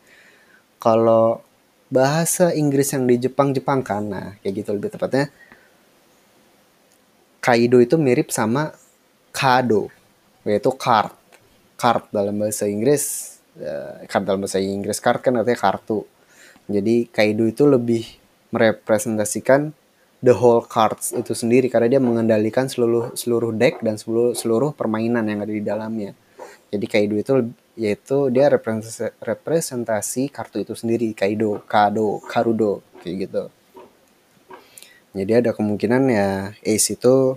[0.83, 1.39] kalau
[1.87, 5.31] bahasa Inggris yang di Jepang Jepang kan nah kayak gitu lebih tepatnya
[7.43, 8.70] Kaido itu mirip sama
[9.34, 9.90] kado
[10.47, 11.11] yaitu card
[11.74, 16.07] card dalam bahasa Inggris uh, card dalam bahasa Inggris card kan artinya kartu
[16.70, 18.07] jadi Kaido itu lebih
[18.55, 19.74] merepresentasikan
[20.22, 25.26] the whole cards itu sendiri karena dia mengendalikan seluruh seluruh deck dan seluruh seluruh permainan
[25.26, 26.14] yang ada di dalamnya.
[26.70, 27.32] Jadi Kaido itu
[27.74, 33.45] yaitu dia representasi, representasi kartu itu sendiri Kaido, Kado, Karudo kayak gitu.
[35.13, 36.29] Jadi ada kemungkinan ya
[36.65, 37.37] Ace itu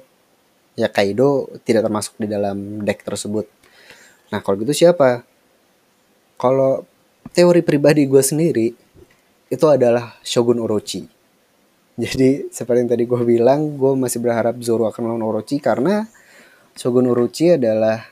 [0.80, 3.48] ya Kaido tidak termasuk di dalam deck tersebut.
[4.32, 5.28] Nah kalau gitu siapa?
[6.40, 6.88] Kalau
[7.36, 8.68] teori pribadi gue sendiri
[9.52, 11.16] itu adalah Shogun Orochi
[11.96, 16.04] jadi seperti yang tadi gue bilang, gue masih berharap Zoro akan melawan Orochi karena
[16.76, 18.04] Shogun Orochi adalah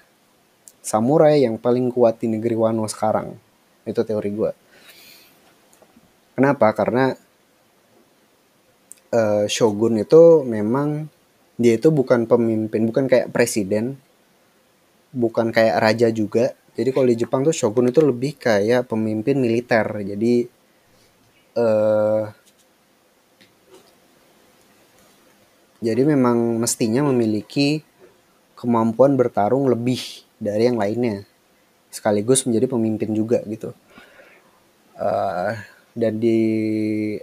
[0.79, 3.35] samurai yang paling kuat di negeri Wano sekarang.
[3.83, 4.51] Itu teori gue.
[6.39, 6.71] Kenapa?
[6.71, 7.11] Karena
[9.13, 11.07] uh, Shogun itu memang
[11.61, 14.01] dia itu bukan pemimpin, bukan kayak presiden,
[15.13, 16.57] bukan kayak raja juga.
[16.73, 19.85] Jadi kalau di Jepang tuh Shogun itu lebih kayak pemimpin militer.
[20.01, 20.49] Jadi
[21.61, 22.25] uh,
[25.83, 27.83] Jadi memang mestinya memiliki
[28.55, 29.99] kemampuan bertarung lebih
[30.39, 31.27] dari yang lainnya.
[31.91, 33.75] Sekaligus menjadi pemimpin juga gitu.
[34.95, 35.59] Uh,
[35.93, 36.39] dan di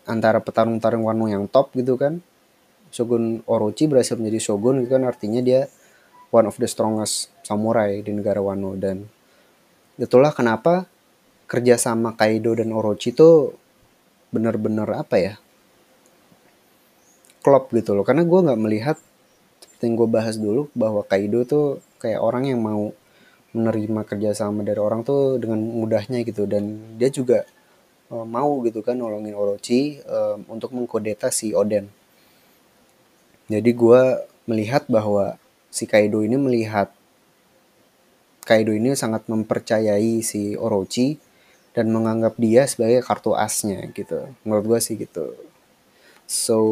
[0.06, 2.22] antara petarung-petarung Wano yang top gitu kan,
[2.90, 5.70] Shogun Orochi berhasil menjadi shogun gitu kan artinya dia
[6.34, 8.74] one of the strongest samurai di negara Wano.
[8.78, 9.06] Dan
[9.98, 10.86] itulah kenapa
[11.50, 13.54] kerjasama Kaido dan Orochi itu
[14.30, 15.34] benar-benar apa ya
[17.42, 18.06] klop gitu loh.
[18.06, 18.96] Karena gue nggak melihat
[19.58, 22.94] seperti yang gue bahas dulu bahwa Kaido tuh kayak orang yang mau
[23.50, 26.46] menerima kerjasama dari orang tuh dengan mudahnya gitu.
[26.46, 27.42] Dan dia juga
[28.10, 31.88] uh, mau gitu kan nolongin Orochi uh, untuk mengkodeta si Oden
[33.50, 34.02] jadi gue
[34.46, 35.38] melihat bahwa
[35.70, 36.90] si Kaido ini melihat
[38.46, 41.16] Kaido ini sangat mempercayai si Orochi
[41.70, 45.34] dan menganggap dia sebagai kartu asnya gitu menurut gue sih gitu
[46.30, 46.62] So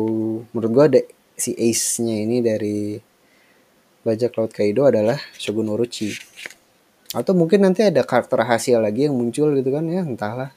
[0.55, 1.01] menurut gue ada
[1.35, 2.95] si ace-nya ini dari
[4.07, 6.15] bajak laut Kaido adalah Shogun Orochi.
[7.11, 10.55] Atau mungkin nanti ada karakter rahasia lagi yang muncul gitu kan ya entahlah.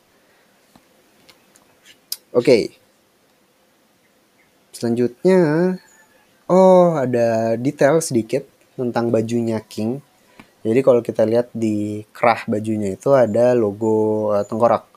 [2.31, 2.45] Oke.
[2.45, 2.63] Okay.
[4.71, 5.39] Selanjutnya
[6.47, 8.47] oh ada detail sedikit
[8.79, 9.99] tentang bajunya King.
[10.63, 14.87] Jadi kalau kita lihat di kerah bajunya itu ada logo uh, tengkorak.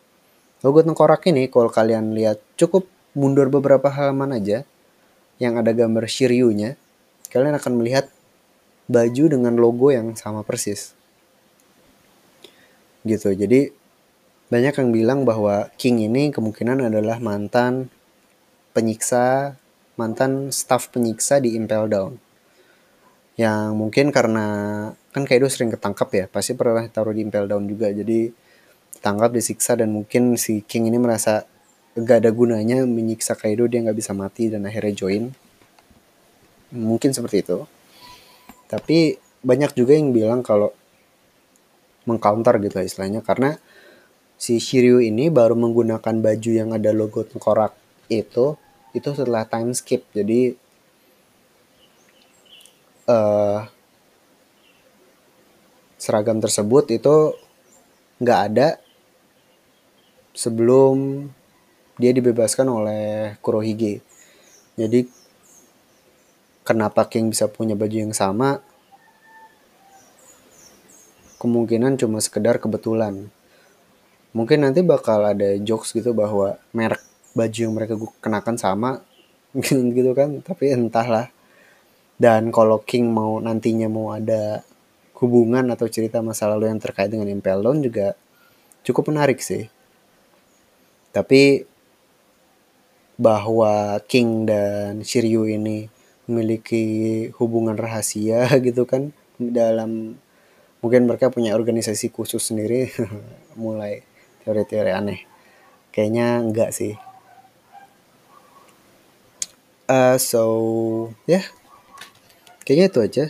[0.62, 2.86] Logo tengkorak ini kalau kalian lihat cukup
[3.18, 4.62] mundur beberapa halaman aja
[5.42, 6.78] yang ada gambar Shiryu-nya,
[7.34, 8.06] kalian akan melihat
[8.86, 10.94] baju dengan logo yang sama persis.
[13.02, 13.34] Gitu.
[13.34, 13.83] Jadi
[14.54, 17.90] banyak yang bilang bahwa King ini kemungkinan adalah mantan
[18.70, 19.58] penyiksa,
[19.98, 22.22] mantan staff penyiksa di Impel Down.
[23.34, 24.46] Yang mungkin karena
[25.10, 27.90] kan Kaido sering ketangkap ya, pasti pernah taruh di Impel Down juga.
[27.90, 28.30] Jadi
[29.02, 31.42] tangkap disiksa dan mungkin si King ini merasa
[31.98, 35.30] gak ada gunanya menyiksa Kaido dia nggak bisa mati dan akhirnya join
[36.74, 37.62] mungkin seperti itu
[38.66, 39.14] tapi
[39.46, 40.74] banyak juga yang bilang kalau
[42.02, 43.62] mengcounter gitu istilahnya karena
[44.36, 47.72] si Shiryu ini baru menggunakan baju yang ada logo tengkorak
[48.12, 48.58] itu
[48.94, 50.54] itu setelah time skip jadi
[53.08, 53.66] uh,
[55.98, 57.32] seragam tersebut itu
[58.20, 58.68] nggak ada
[60.36, 61.26] sebelum
[61.96, 64.02] dia dibebaskan oleh Kurohige.
[64.74, 65.06] Jadi
[66.66, 68.58] kenapa King bisa punya baju yang sama?
[71.38, 73.30] Kemungkinan cuma sekedar kebetulan.
[74.34, 77.00] Mungkin nanti bakal ada jokes gitu bahwa merek
[77.38, 78.90] baju yang mereka kenakan sama
[79.96, 81.30] gitu kan, tapi entahlah.
[82.18, 84.62] Dan kalau King mau nantinya mau ada
[85.18, 88.18] hubungan atau cerita masa lalu yang terkait dengan Impel Down juga
[88.84, 89.70] cukup menarik sih
[91.14, 91.64] Tapi
[93.14, 95.86] bahwa King dan Shiryu ini
[96.26, 96.84] memiliki
[97.38, 100.18] hubungan rahasia gitu kan dalam
[100.82, 102.90] mungkin mereka punya organisasi khusus sendiri
[103.62, 104.02] mulai
[104.44, 105.20] teori-teori aneh.
[105.88, 106.94] Kayaknya enggak sih.
[109.88, 110.44] Uh, so
[111.24, 111.40] ya.
[111.40, 111.44] Yeah.
[112.64, 113.24] kayaknya itu aja.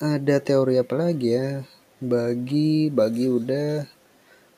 [0.00, 1.68] Ada teori apa lagi ya?
[2.00, 3.84] Bagi bagi udah.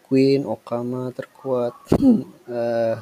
[0.06, 1.74] Queen Okama terkuat.
[2.42, 3.00] Uh,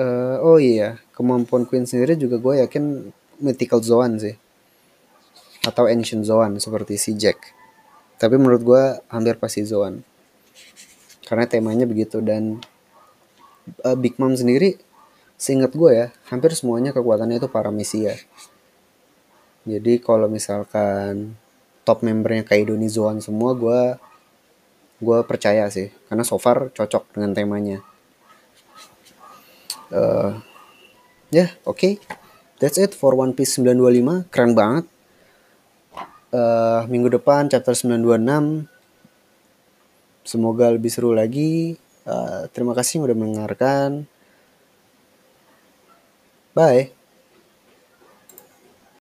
[0.00, 0.98] uh, oh iya.
[1.14, 4.34] Kemampuan Queen sendiri juga gue yakin mythical Zoan sih.
[5.62, 7.61] Atau ancient Zoan seperti si Jack
[8.22, 10.06] tapi menurut gue hampir pasti Zoan.
[11.26, 12.62] Karena temanya begitu dan
[13.82, 14.78] uh, Big Mom sendiri
[15.34, 18.14] seingat gue ya hampir semuanya kekuatannya itu paramesia
[19.62, 21.38] jadi kalau misalkan
[21.86, 23.94] top membernya kayak Doni Zoan semua gue
[25.02, 25.90] gue percaya sih.
[26.10, 27.78] Karena so far cocok dengan temanya.
[29.92, 30.42] Uh,
[31.30, 31.78] ya yeah, oke.
[31.78, 31.92] Okay.
[32.58, 34.86] that's it for One Piece 925 keren banget
[36.32, 38.66] uh, minggu depan chapter 926
[40.22, 41.76] semoga lebih seru lagi.
[42.02, 44.08] Uh, terima kasih udah mendengarkan.
[46.54, 47.01] Bye